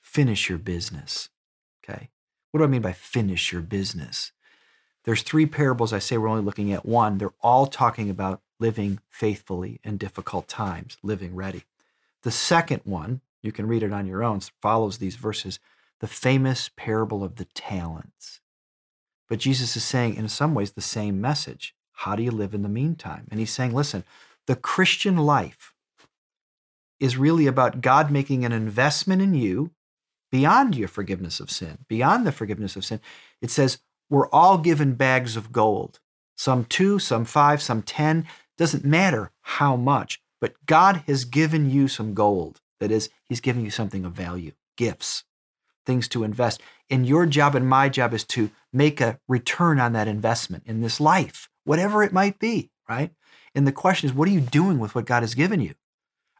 finish 0.00 0.48
your 0.48 0.58
business. 0.58 1.28
Okay. 1.82 2.10
What 2.50 2.58
do 2.58 2.64
I 2.64 2.68
mean 2.68 2.82
by 2.82 2.92
finish 2.92 3.52
your 3.52 3.62
business? 3.62 4.32
There's 5.04 5.22
three 5.22 5.46
parables. 5.46 5.92
I 5.92 5.98
say 5.98 6.18
we're 6.18 6.28
only 6.28 6.42
looking 6.42 6.72
at 6.72 6.86
one. 6.86 7.18
They're 7.18 7.32
all 7.40 7.66
talking 7.66 8.10
about 8.10 8.42
living 8.60 9.00
faithfully 9.08 9.80
in 9.84 9.96
difficult 9.96 10.48
times, 10.48 10.98
living 11.02 11.34
ready. 11.34 11.64
The 12.22 12.30
second 12.30 12.82
one, 12.84 13.20
you 13.42 13.52
can 13.52 13.68
read 13.68 13.82
it 13.82 13.92
on 13.92 14.06
your 14.06 14.22
own, 14.24 14.40
follows 14.60 14.98
these 14.98 15.16
verses 15.16 15.60
the 16.00 16.06
famous 16.06 16.70
parable 16.76 17.24
of 17.24 17.36
the 17.36 17.44
talents. 17.46 18.40
But 19.28 19.38
Jesus 19.38 19.76
is 19.76 19.84
saying, 19.84 20.16
in 20.16 20.28
some 20.28 20.54
ways, 20.54 20.72
the 20.72 20.80
same 20.80 21.20
message. 21.20 21.74
How 21.92 22.14
do 22.14 22.22
you 22.22 22.30
live 22.30 22.54
in 22.54 22.62
the 22.62 22.68
meantime? 22.68 23.26
And 23.30 23.40
he's 23.40 23.50
saying, 23.50 23.74
listen, 23.74 24.04
the 24.46 24.56
Christian 24.56 25.16
life 25.16 25.74
is 27.00 27.16
really 27.16 27.46
about 27.46 27.80
God 27.80 28.10
making 28.10 28.44
an 28.44 28.52
investment 28.52 29.22
in 29.22 29.34
you 29.34 29.70
beyond 30.30 30.76
your 30.76 30.88
forgiveness 30.88 31.40
of 31.40 31.50
sin, 31.50 31.78
beyond 31.88 32.26
the 32.26 32.32
forgiveness 32.32 32.76
of 32.76 32.84
sin. 32.84 33.00
It 33.40 33.50
says, 33.50 33.78
we're 34.10 34.28
all 34.28 34.58
given 34.58 34.94
bags 34.94 35.36
of 35.36 35.52
gold, 35.52 36.00
some 36.36 36.64
two, 36.64 36.98
some 36.98 37.24
five, 37.24 37.62
some 37.62 37.82
10. 37.82 38.26
Doesn't 38.56 38.84
matter 38.84 39.30
how 39.42 39.76
much, 39.76 40.20
but 40.40 40.54
God 40.66 41.02
has 41.06 41.24
given 41.24 41.70
you 41.70 41.88
some 41.88 42.14
gold. 42.14 42.60
That 42.80 42.90
is, 42.90 43.10
He's 43.24 43.40
giving 43.40 43.64
you 43.64 43.70
something 43.70 44.04
of 44.04 44.12
value, 44.12 44.52
gifts 44.76 45.24
things 45.88 46.06
to 46.06 46.22
invest. 46.22 46.60
And 46.90 47.06
your 47.06 47.26
job 47.26 47.56
and 47.56 47.66
my 47.66 47.88
job 47.88 48.12
is 48.12 48.22
to 48.24 48.50
make 48.72 49.00
a 49.00 49.18
return 49.26 49.80
on 49.80 49.94
that 49.94 50.06
investment 50.06 50.62
in 50.66 50.82
this 50.82 51.00
life, 51.00 51.48
whatever 51.64 52.02
it 52.02 52.12
might 52.12 52.38
be, 52.38 52.70
right? 52.88 53.10
And 53.54 53.66
the 53.66 53.72
question 53.72 54.08
is, 54.08 54.14
what 54.14 54.28
are 54.28 54.32
you 54.32 54.40
doing 54.40 54.78
with 54.78 54.94
what 54.94 55.06
God 55.06 55.22
has 55.22 55.34
given 55.34 55.60
you? 55.60 55.74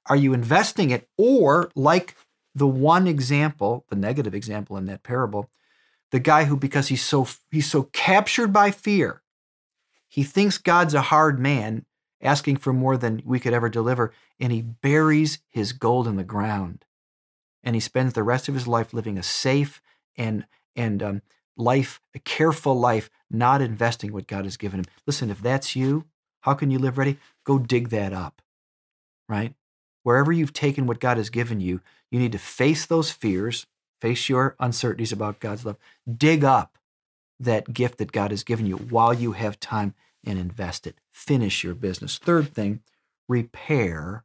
Are 0.08 0.16
you 0.16 0.32
investing 0.32 0.90
it? 0.90 1.08
Or, 1.16 1.70
like 1.74 2.16
the 2.54 2.66
one 2.66 3.06
example, 3.06 3.84
the 3.88 3.96
negative 3.96 4.34
example 4.34 4.76
in 4.76 4.86
that 4.86 5.02
parable, 5.02 5.50
the 6.10 6.20
guy 6.20 6.44
who, 6.44 6.56
because 6.56 6.88
he's 6.88 7.04
so 7.04 7.26
he's 7.50 7.70
so 7.70 7.84
captured 7.92 8.52
by 8.52 8.70
fear, 8.70 9.22
he 10.08 10.22
thinks 10.22 10.58
God's 10.58 10.94
a 10.94 11.02
hard 11.02 11.38
man, 11.38 11.84
asking 12.22 12.56
for 12.56 12.72
more 12.72 12.96
than 12.96 13.22
we 13.24 13.38
could 13.38 13.52
ever 13.52 13.68
deliver, 13.68 14.12
and 14.40 14.52
he 14.52 14.62
buries 14.62 15.38
his 15.48 15.72
gold 15.72 16.08
in 16.08 16.16
the 16.16 16.24
ground 16.24 16.84
and 17.62 17.76
he 17.76 17.80
spends 17.80 18.12
the 18.14 18.22
rest 18.22 18.48
of 18.48 18.54
his 18.54 18.66
life 18.66 18.94
living 18.94 19.18
a 19.18 19.22
safe 19.22 19.82
and 20.16 20.46
and 20.76 21.02
um, 21.02 21.22
life, 21.56 22.00
a 22.14 22.18
careful 22.20 22.78
life, 22.78 23.10
not 23.30 23.60
investing 23.60 24.12
what 24.12 24.28
God 24.28 24.44
has 24.44 24.56
given 24.56 24.80
him. 24.80 24.86
Listen, 25.06 25.28
if 25.28 25.40
that's 25.40 25.74
you, 25.74 26.04
how 26.42 26.54
can 26.54 26.70
you 26.70 26.78
live 26.78 26.96
ready? 26.96 27.18
Go 27.44 27.58
dig 27.58 27.88
that 27.88 28.12
up, 28.12 28.40
right? 29.28 29.54
Wherever 30.02 30.32
you've 30.32 30.52
taken 30.52 30.86
what 30.86 31.00
God 31.00 31.16
has 31.16 31.30
given 31.30 31.60
you, 31.60 31.80
you 32.10 32.18
need 32.18 32.32
to 32.32 32.38
face 32.38 32.86
those 32.86 33.10
fears, 33.10 33.66
face 34.00 34.28
your 34.28 34.56
uncertainties 34.58 35.12
about 35.12 35.40
God's 35.40 35.64
love, 35.64 35.76
dig 36.16 36.44
up 36.44 36.78
that 37.40 37.72
gift 37.72 37.98
that 37.98 38.12
God 38.12 38.30
has 38.30 38.42
given 38.42 38.66
you 38.66 38.76
while 38.76 39.12
you 39.12 39.32
have 39.32 39.60
time 39.60 39.94
and 40.24 40.38
invest 40.38 40.86
it. 40.86 40.96
Finish 41.12 41.62
your 41.62 41.74
business. 41.74 42.18
Third 42.18 42.52
thing, 42.54 42.80
repair 43.28 44.24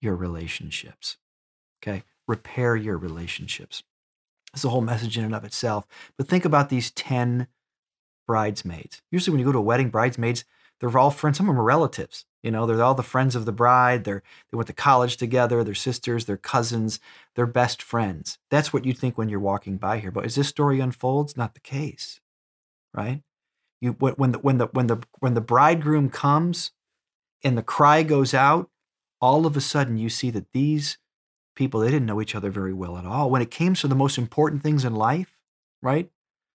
your 0.00 0.14
relationships. 0.14 1.16
Okay 1.82 2.04
repair 2.30 2.76
your 2.76 2.96
relationships. 2.96 3.82
It's 4.54 4.64
a 4.64 4.68
whole 4.68 4.80
message 4.80 5.18
in 5.18 5.24
and 5.24 5.34
of 5.34 5.44
itself. 5.44 5.86
But 6.16 6.28
think 6.28 6.44
about 6.44 6.68
these 6.68 6.92
10 6.92 7.48
bridesmaids. 8.26 9.02
Usually, 9.10 9.32
when 9.32 9.40
you 9.40 9.46
go 9.46 9.52
to 9.52 9.58
a 9.58 9.62
wedding, 9.62 9.90
bridesmaids, 9.90 10.44
they're 10.78 10.96
all 10.96 11.10
friends. 11.10 11.36
Some 11.36 11.48
of 11.48 11.54
them 11.54 11.60
are 11.60 11.64
relatives. 11.64 12.24
You 12.42 12.50
know, 12.50 12.66
they're 12.66 12.82
all 12.82 12.94
the 12.94 13.02
friends 13.02 13.36
of 13.36 13.44
the 13.44 13.52
bride. 13.52 14.04
They're, 14.04 14.22
they 14.50 14.56
went 14.56 14.66
to 14.68 14.72
college 14.72 15.16
together. 15.16 15.62
They're 15.62 15.74
sisters, 15.74 16.24
they're 16.24 16.36
cousins, 16.36 17.00
they're 17.34 17.46
best 17.46 17.82
friends. 17.82 18.38
That's 18.50 18.72
what 18.72 18.84
you 18.84 18.92
think 18.92 19.18
when 19.18 19.28
you're 19.28 19.40
walking 19.40 19.76
by 19.76 19.98
here. 19.98 20.10
But 20.10 20.24
as 20.24 20.34
this 20.36 20.48
story 20.48 20.80
unfolds, 20.80 21.36
not 21.36 21.54
the 21.54 21.60
case, 21.60 22.20
right? 22.94 23.22
You 23.80 23.92
when 23.92 24.32
the 24.32 24.38
when 24.38 24.58
the 24.58 24.66
when 24.72 24.86
the 24.86 24.98
when 25.20 25.34
the 25.34 25.40
bridegroom 25.40 26.10
comes 26.10 26.72
and 27.42 27.56
the 27.56 27.62
cry 27.62 28.02
goes 28.02 28.34
out, 28.34 28.70
all 29.20 29.46
of 29.46 29.56
a 29.56 29.60
sudden 29.60 29.96
you 29.96 30.08
see 30.08 30.30
that 30.30 30.52
these 30.52 30.98
people, 31.54 31.80
they 31.80 31.90
didn't 31.90 32.06
know 32.06 32.20
each 32.20 32.34
other 32.34 32.50
very 32.50 32.72
well 32.72 32.96
at 32.96 33.06
all. 33.06 33.30
When 33.30 33.42
it 33.42 33.50
came 33.50 33.74
to 33.74 33.88
the 33.88 33.94
most 33.94 34.18
important 34.18 34.62
things 34.62 34.84
in 34.84 34.94
life, 34.94 35.36
right? 35.82 36.10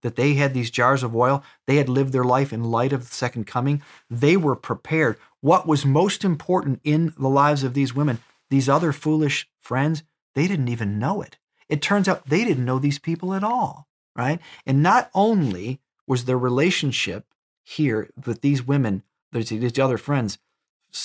That 0.01 0.15
they 0.15 0.33
had 0.33 0.53
these 0.53 0.71
jars 0.71 1.03
of 1.03 1.15
oil, 1.15 1.43
they 1.67 1.75
had 1.75 1.89
lived 1.89 2.11
their 2.11 2.23
life 2.23 2.51
in 2.51 2.63
light 2.63 2.93
of 2.93 3.07
the 3.07 3.15
second 3.15 3.45
coming, 3.45 3.81
they 4.09 4.35
were 4.35 4.55
prepared. 4.55 5.17
What 5.41 5.67
was 5.67 5.85
most 5.85 6.23
important 6.23 6.79
in 6.83 7.13
the 7.17 7.29
lives 7.29 7.63
of 7.63 7.73
these 7.73 7.93
women, 7.95 8.19
these 8.49 8.67
other 8.67 8.91
foolish 8.91 9.49
friends, 9.59 10.03
they 10.33 10.47
didn't 10.47 10.69
even 10.69 10.99
know 10.99 11.21
it. 11.21 11.37
It 11.69 11.81
turns 11.81 12.07
out 12.07 12.27
they 12.27 12.43
didn't 12.43 12.65
know 12.65 12.79
these 12.79 12.99
people 12.99 13.33
at 13.33 13.43
all, 13.43 13.87
right? 14.15 14.39
And 14.65 14.83
not 14.83 15.09
only 15.13 15.79
was 16.07 16.25
their 16.25 16.37
relationship 16.37 17.25
here 17.63 18.09
with 18.25 18.41
these 18.41 18.65
women, 18.65 19.03
these 19.31 19.79
other 19.79 19.97
friends, 19.97 20.37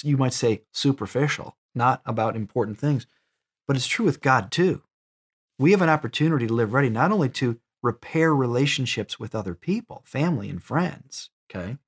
you 0.02 0.16
might 0.16 0.32
say 0.32 0.62
superficial, 0.72 1.56
not 1.74 2.02
about 2.04 2.34
important 2.34 2.78
things, 2.78 3.06
but 3.66 3.76
it's 3.76 3.86
true 3.86 4.04
with 4.04 4.20
God 4.20 4.50
too. 4.50 4.82
We 5.58 5.70
have 5.70 5.82
an 5.82 5.88
opportunity 5.88 6.46
to 6.46 6.52
live 6.52 6.72
ready 6.72 6.90
not 6.90 7.12
only 7.12 7.28
to 7.30 7.58
repair 7.86 8.34
relationships 8.34 9.18
with 9.18 9.34
other 9.34 9.54
people, 9.54 10.02
family 10.04 10.50
and 10.50 10.62
friends, 10.62 11.30
okay? 11.48 11.78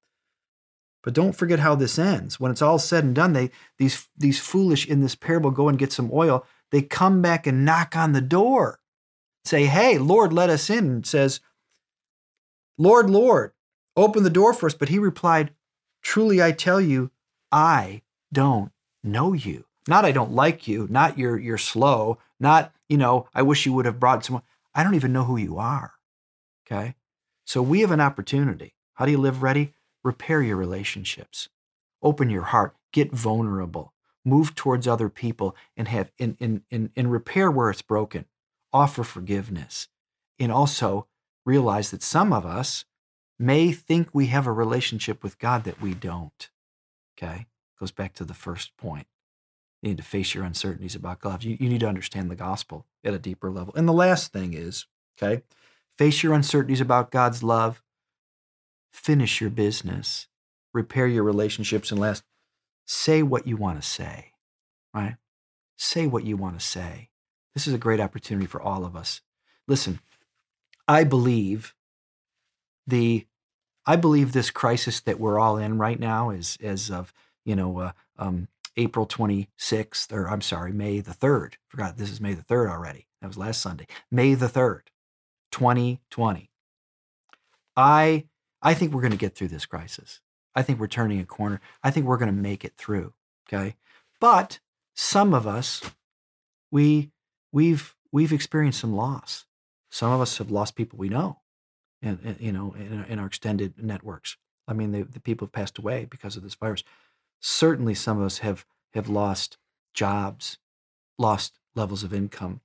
But 1.03 1.13
don't 1.15 1.37
forget 1.37 1.59
how 1.59 1.75
this 1.75 1.99
ends. 1.99 2.41
When 2.41 2.51
it's 2.51 2.63
all 2.63 2.79
said 2.79 3.05
and 3.05 3.15
done, 3.15 3.33
they 3.33 3.51
these 3.79 4.09
these 4.17 4.41
foolish 4.41 4.87
in 4.87 5.01
this 5.01 5.15
parable 5.15 5.51
go 5.51 5.69
and 5.69 5.79
get 5.79 5.93
some 5.93 6.11
oil. 6.13 6.47
They 6.71 6.83
come 6.83 7.23
back 7.23 7.47
and 7.47 7.65
knock 7.65 7.97
on 7.97 8.13
the 8.13 8.21
door. 8.21 8.81
Say, 9.45 9.67
"Hey, 9.67 9.99
Lord, 9.99 10.33
let 10.33 10.51
us 10.51 10.71
in." 10.71 10.85
And 10.87 11.07
says, 11.07 11.41
"Lord, 12.77 13.11
Lord, 13.11 13.53
open 13.97 14.23
the 14.23 14.39
door 14.41 14.53
for 14.53 14.67
us." 14.67 14.75
But 14.75 14.89
he 14.89 14.99
replied, 14.99 15.55
"Truly 16.03 16.43
I 16.43 16.53
tell 16.53 16.81
you, 16.81 17.11
I 17.51 18.03
don't 18.33 18.73
know 19.03 19.33
you." 19.33 19.65
Not 19.89 20.05
I 20.05 20.13
don't 20.13 20.33
like 20.33 20.69
you, 20.69 20.87
not 20.91 21.19
you're 21.19 21.39
you're 21.39 21.57
slow, 21.57 22.19
not, 22.39 22.75
you 22.91 22.99
know, 22.99 23.27
I 23.35 23.41
wish 23.41 23.65
you 23.65 23.73
would 23.73 23.87
have 23.87 23.99
brought 23.99 24.23
someone. 24.25 24.43
I 24.79 24.85
don't 24.85 24.95
even 24.95 25.13
know 25.13 25.25
who 25.25 25.37
you 25.37 25.59
are. 25.59 25.95
Okay? 26.65 26.95
So 27.45 27.61
we 27.61 27.81
have 27.81 27.91
an 27.91 28.01
opportunity. 28.01 28.77
How 28.95 29.07
do 29.07 29.11
you 29.11 29.19
live 29.19 29.43
ready? 29.43 29.75
Repair 30.05 30.41
your 30.41 30.57
relationships. 30.57 31.49
Open 32.01 32.31
your 32.31 32.45
heart, 32.45 32.77
get 32.93 33.11
vulnerable, 33.11 33.93
move 34.25 34.55
towards 34.55 34.87
other 34.87 35.09
people 35.09 35.57
and 35.77 35.89
have 35.89 36.13
in 36.17 36.37
in 36.39 36.63
in, 36.71 36.93
in 36.95 37.09
repair 37.09 37.51
where 37.51 37.71
it's 37.71 37.83
broken. 37.83 38.27
Offer 38.73 39.03
forgiveness. 39.03 39.89
And 40.39 40.53
also 40.53 41.09
realize 41.45 41.91
that 41.91 42.05
some 42.05 42.33
of 42.33 42.47
us 42.47 42.85
may 43.37 43.73
think 43.73 44.11
we 44.13 44.27
have 44.27 44.47
a 44.47 44.53
relationship 44.53 45.25
with 45.25 45.41
God 45.41 45.65
that 45.65 45.83
we 45.83 45.93
don't. 45.93 46.51
Okay? 47.17 47.47
Goes 47.81 47.91
back 47.91 48.15
to 48.15 48.25
the 48.25 48.33
first 48.33 48.77
point. 48.77 49.09
You 49.83 49.91
need 49.91 49.99
to 49.99 50.05
face 50.05 50.35
your 50.35 50.45
uncertainties 50.45 50.95
about 50.95 51.21
God. 51.21 51.45
You, 51.45 51.57
you 51.59 51.69
need 51.69 51.81
to 51.81 51.89
understand 51.89 52.31
the 52.31 52.37
gospel 52.37 52.87
at 53.05 53.15
a 53.15 53.19
deeper 53.19 53.51
level. 53.51 53.75
And 53.77 53.89
the 53.89 53.93
last 53.93 54.33
thing 54.33 54.55
is, 54.55 54.87
okay, 55.17 55.43
face 55.97 56.23
your 56.23 56.35
uncertainties 56.35 56.81
about 56.81 57.11
God's 57.11 57.43
love, 57.43 57.83
finish 58.93 59.41
your 59.41 59.51
business, 59.51 60.27
repair 60.73 61.07
your 61.07 61.23
relationships, 61.23 61.91
and 61.91 62.01
last, 62.01 62.25
say 62.87 63.23
what 63.23 63.47
you 63.47 63.57
want 63.57 63.81
to 63.81 63.87
say, 63.87 64.33
right? 64.93 65.17
Say 65.77 66.07
what 66.07 66.25
you 66.25 66.37
want 66.37 66.59
to 66.59 66.65
say. 66.65 67.11
This 67.55 67.67
is 67.67 67.75
a 67.75 67.79
great 67.79 68.01
opportunity 68.01 68.47
for 68.47 68.61
all 68.61 68.85
of 68.85 68.97
us. 68.97 69.21
Listen, 69.67 70.01
I 70.87 71.05
believe 71.05 71.75
the 72.87 73.27
I 73.87 73.97
believe 73.97 74.33
this 74.33 74.51
crisis 74.51 75.01
that 75.01 75.19
we're 75.19 75.39
all 75.39 75.57
in 75.57 75.79
right 75.79 75.99
now 75.99 76.31
is 76.31 76.59
as 76.63 76.91
of 76.91 77.13
you 77.45 77.55
know 77.55 77.79
uh, 77.79 77.93
um, 78.19 78.49
April 78.79 79.07
26th 79.07 80.13
or 80.13 80.29
I'm 80.29 80.41
sorry 80.41 80.73
May 80.73 81.01
the 81.01 81.13
3rd. 81.13 81.55
Forgot 81.69 81.99
this 81.99 82.11
is 82.11 82.21
May 82.21 82.35
the 82.35 82.43
3rd 82.43 82.71
already. 82.71 83.07
That 83.21 83.27
was 83.27 83.37
last 83.37 83.61
Sunday. 83.61 83.87
May 84.11 84.35
the 84.35 84.47
3rd, 84.47 84.83
2020. 85.53 86.51
I 87.77 88.25
I 88.63 88.75
think 88.75 88.93
we're 88.93 89.03
going 89.03 89.13
to 89.13 89.19
get 89.19 89.35
through 89.35 89.49
this 89.49 89.67
crisis. 89.67 90.21
I 90.55 90.63
think 90.63 90.81
we're 90.81 90.89
turning 90.89 91.21
a 91.21 91.25
corner. 91.25 91.61
I 91.83 91.91
think 91.91 92.07
we're 92.07 92.17
going 92.17 92.35
to 92.35 92.43
make 92.43 92.65
it 92.65 92.75
through. 92.77 93.13
Okay, 93.49 93.77
but 94.21 94.61
some 94.95 95.35
of 95.35 95.47
us 95.47 95.83
we 96.71 97.11
we've 97.53 97.95
we've 98.13 98.33
experienced 98.33 98.81
some 98.81 98.95
loss. 98.95 99.45
Some 99.91 100.13
of 100.13 100.21
us 100.21 100.39
have 100.39 100.51
lost 100.51 100.77
people 100.77 100.99
we 100.99 101.09
know 101.09 101.41
and, 102.03 102.37
you 102.39 102.53
know, 102.53 102.75
in, 102.79 103.05
in, 103.09 103.19
our 103.19 103.27
extended 103.27 103.83
networks. 103.83 104.37
I 104.67 104.73
mean, 104.73 104.93
the, 104.93 105.03
the 105.03 105.21
people 105.21 105.47
have 105.47 105.53
passed 105.53 105.79
away 105.79 106.07
because 106.09 106.37
of 106.37 106.43
this 106.43 106.55
virus. 106.55 106.85
Certainly, 107.41 107.95
some 107.95 108.19
of 108.19 108.25
us 108.25 108.39
have 108.39 108.65
have 108.95 109.09
lost 109.09 109.59
jobs, 109.95 110.59
lost 111.19 111.59
levels 111.75 112.03
of 112.03 112.13
income, 112.15 112.61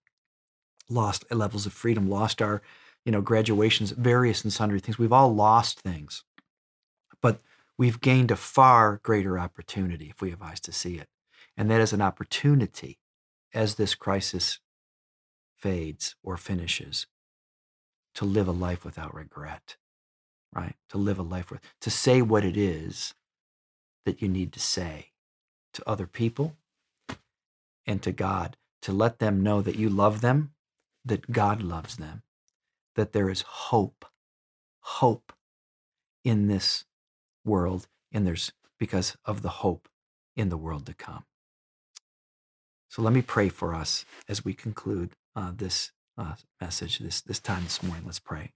lost 0.89 1.25
levels 1.31 1.65
of 1.65 1.73
freedom, 1.73 2.09
lost 2.09 2.41
our, 2.41 2.61
you 3.05 3.11
know, 3.11 3.21
graduations, 3.21 3.91
various 3.91 4.43
and 4.43 4.53
sundry 4.53 4.79
things. 4.79 4.97
We've 4.97 5.13
all 5.13 5.33
lost 5.33 5.79
things, 5.79 6.23
but 7.21 7.41
we've 7.77 8.01
gained 8.01 8.31
a 8.31 8.35
far 8.35 8.99
greater 9.03 9.37
opportunity 9.37 10.09
if 10.09 10.21
we 10.21 10.29
have 10.29 10.41
eyes 10.41 10.59
to 10.61 10.71
see 10.71 10.97
it, 10.97 11.09
and 11.57 11.69
that 11.69 11.81
is 11.81 11.93
an 11.93 12.01
opportunity 12.01 12.99
as 13.53 13.75
this 13.75 13.95
crisis 13.95 14.59
fades 15.55 16.15
or 16.23 16.37
finishes 16.37 17.07
to 18.15 18.25
live 18.25 18.47
a 18.47 18.51
life 18.51 18.85
without 18.85 19.13
regret, 19.13 19.77
right? 20.53 20.75
To 20.89 20.97
live 20.97 21.19
a 21.19 21.23
life 21.23 21.49
with, 21.51 21.61
to 21.81 21.89
say 21.89 22.21
what 22.21 22.45
it 22.45 22.57
is 22.57 23.13
that 24.05 24.21
you 24.21 24.27
need 24.27 24.51
to 24.53 24.59
say 24.59 25.11
to 25.73 25.87
other 25.87 26.07
people 26.07 26.55
and 27.85 28.01
to 28.01 28.11
God, 28.11 28.57
to 28.81 28.91
let 28.91 29.19
them 29.19 29.41
know 29.41 29.61
that 29.61 29.75
you 29.75 29.89
love 29.89 30.21
them, 30.21 30.51
that 31.05 31.31
God 31.31 31.61
loves 31.61 31.97
them, 31.97 32.23
that 32.95 33.13
there 33.13 33.29
is 33.29 33.41
hope, 33.41 34.05
hope 34.79 35.33
in 36.23 36.47
this 36.47 36.85
world, 37.45 37.87
and 38.11 38.25
there's 38.25 38.51
because 38.79 39.15
of 39.25 39.41
the 39.41 39.49
hope 39.49 39.87
in 40.35 40.49
the 40.49 40.57
world 40.57 40.85
to 40.85 40.93
come. 40.93 41.25
So 42.89 43.01
let 43.01 43.13
me 43.13 43.21
pray 43.21 43.49
for 43.49 43.73
us 43.73 44.05
as 44.27 44.45
we 44.45 44.53
conclude 44.53 45.11
uh, 45.35 45.51
this 45.55 45.91
uh, 46.17 46.35
message 46.61 46.99
this, 46.99 47.21
this 47.21 47.39
time 47.39 47.63
this 47.63 47.81
morning. 47.81 48.03
Let's 48.05 48.19
pray. 48.19 48.51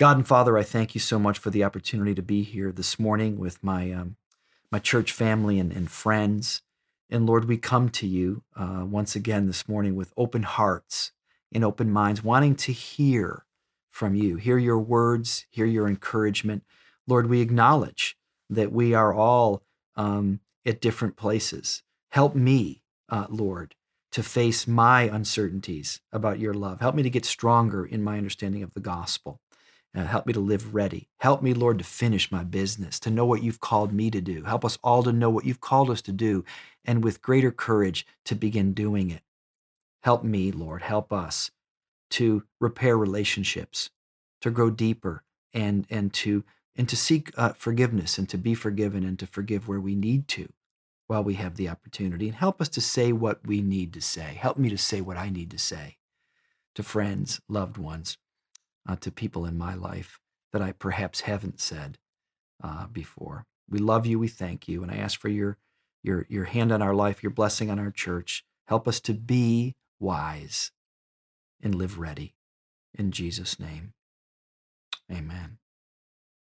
God 0.00 0.16
and 0.16 0.26
Father, 0.26 0.56
I 0.56 0.62
thank 0.62 0.94
you 0.94 0.98
so 0.98 1.18
much 1.18 1.38
for 1.38 1.50
the 1.50 1.62
opportunity 1.62 2.14
to 2.14 2.22
be 2.22 2.42
here 2.42 2.72
this 2.72 2.98
morning 2.98 3.38
with 3.38 3.62
my, 3.62 3.92
um, 3.92 4.16
my 4.72 4.78
church 4.78 5.12
family 5.12 5.58
and, 5.58 5.70
and 5.70 5.90
friends. 5.90 6.62
And 7.10 7.26
Lord, 7.26 7.44
we 7.44 7.58
come 7.58 7.90
to 7.90 8.06
you 8.06 8.42
uh, 8.56 8.86
once 8.88 9.14
again 9.14 9.46
this 9.46 9.68
morning 9.68 9.96
with 9.96 10.14
open 10.16 10.44
hearts 10.44 11.12
and 11.52 11.62
open 11.62 11.90
minds, 11.90 12.24
wanting 12.24 12.54
to 12.56 12.72
hear 12.72 13.44
from 13.90 14.14
you, 14.14 14.36
hear 14.36 14.56
your 14.56 14.78
words, 14.78 15.44
hear 15.50 15.66
your 15.66 15.86
encouragement. 15.86 16.64
Lord, 17.06 17.28
we 17.28 17.42
acknowledge 17.42 18.16
that 18.48 18.72
we 18.72 18.94
are 18.94 19.12
all 19.12 19.64
um, 19.96 20.40
at 20.64 20.80
different 20.80 21.16
places. 21.16 21.82
Help 22.08 22.34
me, 22.34 22.82
uh, 23.10 23.26
Lord, 23.28 23.74
to 24.12 24.22
face 24.22 24.66
my 24.66 25.02
uncertainties 25.02 26.00
about 26.10 26.38
your 26.38 26.54
love. 26.54 26.80
Help 26.80 26.94
me 26.94 27.02
to 27.02 27.10
get 27.10 27.26
stronger 27.26 27.84
in 27.84 28.02
my 28.02 28.16
understanding 28.16 28.62
of 28.62 28.72
the 28.72 28.80
gospel. 28.80 29.42
Uh, 29.94 30.04
help 30.04 30.26
me 30.26 30.32
to 30.32 30.40
live 30.40 30.74
ready. 30.74 31.08
Help 31.18 31.42
me, 31.42 31.52
Lord, 31.52 31.78
to 31.78 31.84
finish 31.84 32.30
my 32.30 32.44
business, 32.44 33.00
to 33.00 33.10
know 33.10 33.24
what 33.26 33.42
you've 33.42 33.60
called 33.60 33.92
me 33.92 34.10
to 34.10 34.20
do. 34.20 34.44
Help 34.44 34.64
us 34.64 34.78
all 34.84 35.02
to 35.02 35.12
know 35.12 35.30
what 35.30 35.44
you've 35.44 35.60
called 35.60 35.90
us 35.90 36.00
to 36.02 36.12
do, 36.12 36.44
and 36.84 37.02
with 37.02 37.22
greater 37.22 37.50
courage 37.50 38.06
to 38.26 38.36
begin 38.36 38.72
doing 38.72 39.10
it. 39.10 39.22
Help 40.02 40.22
me, 40.22 40.52
Lord, 40.52 40.82
help 40.82 41.12
us 41.12 41.50
to 42.10 42.44
repair 42.60 42.96
relationships, 42.96 43.90
to 44.40 44.50
grow 44.50 44.70
deeper, 44.70 45.24
and 45.52 45.86
and 45.90 46.12
to 46.14 46.44
and 46.76 46.88
to 46.88 46.96
seek 46.96 47.32
uh, 47.36 47.52
forgiveness, 47.54 48.16
and 48.16 48.28
to 48.28 48.38
be 48.38 48.54
forgiven, 48.54 49.04
and 49.04 49.18
to 49.18 49.26
forgive 49.26 49.66
where 49.66 49.80
we 49.80 49.96
need 49.96 50.28
to 50.28 50.52
while 51.08 51.24
we 51.24 51.34
have 51.34 51.56
the 51.56 51.68
opportunity 51.68 52.28
and 52.28 52.36
help 52.36 52.60
us 52.60 52.68
to 52.68 52.80
say 52.80 53.10
what 53.10 53.44
we 53.44 53.60
need 53.60 53.92
to 53.92 54.00
say. 54.00 54.38
Help 54.40 54.56
me 54.56 54.70
to 54.70 54.78
say 54.78 55.00
what 55.00 55.16
I 55.16 55.28
need 55.28 55.50
to 55.50 55.58
say 55.58 55.96
to 56.76 56.84
friends, 56.84 57.40
loved 57.48 57.76
ones, 57.76 58.16
uh, 58.90 58.96
to 58.96 59.10
people 59.12 59.46
in 59.46 59.56
my 59.56 59.74
life 59.74 60.18
that 60.52 60.60
I 60.60 60.72
perhaps 60.72 61.20
haven't 61.20 61.60
said 61.60 61.98
uh, 62.62 62.86
before. 62.88 63.46
We 63.68 63.78
love 63.78 64.04
you. 64.04 64.18
We 64.18 64.28
thank 64.28 64.66
you. 64.66 64.82
And 64.82 64.90
I 64.90 64.96
ask 64.96 65.20
for 65.20 65.28
your, 65.28 65.58
your, 66.02 66.26
your 66.28 66.44
hand 66.44 66.72
on 66.72 66.82
our 66.82 66.94
life, 66.94 67.22
your 67.22 67.30
blessing 67.30 67.70
on 67.70 67.78
our 67.78 67.92
church. 67.92 68.44
Help 68.66 68.88
us 68.88 68.98
to 69.00 69.14
be 69.14 69.76
wise 70.00 70.72
and 71.62 71.74
live 71.74 71.98
ready. 71.98 72.34
In 72.98 73.12
Jesus' 73.12 73.60
name, 73.60 73.92
amen. 75.10 75.58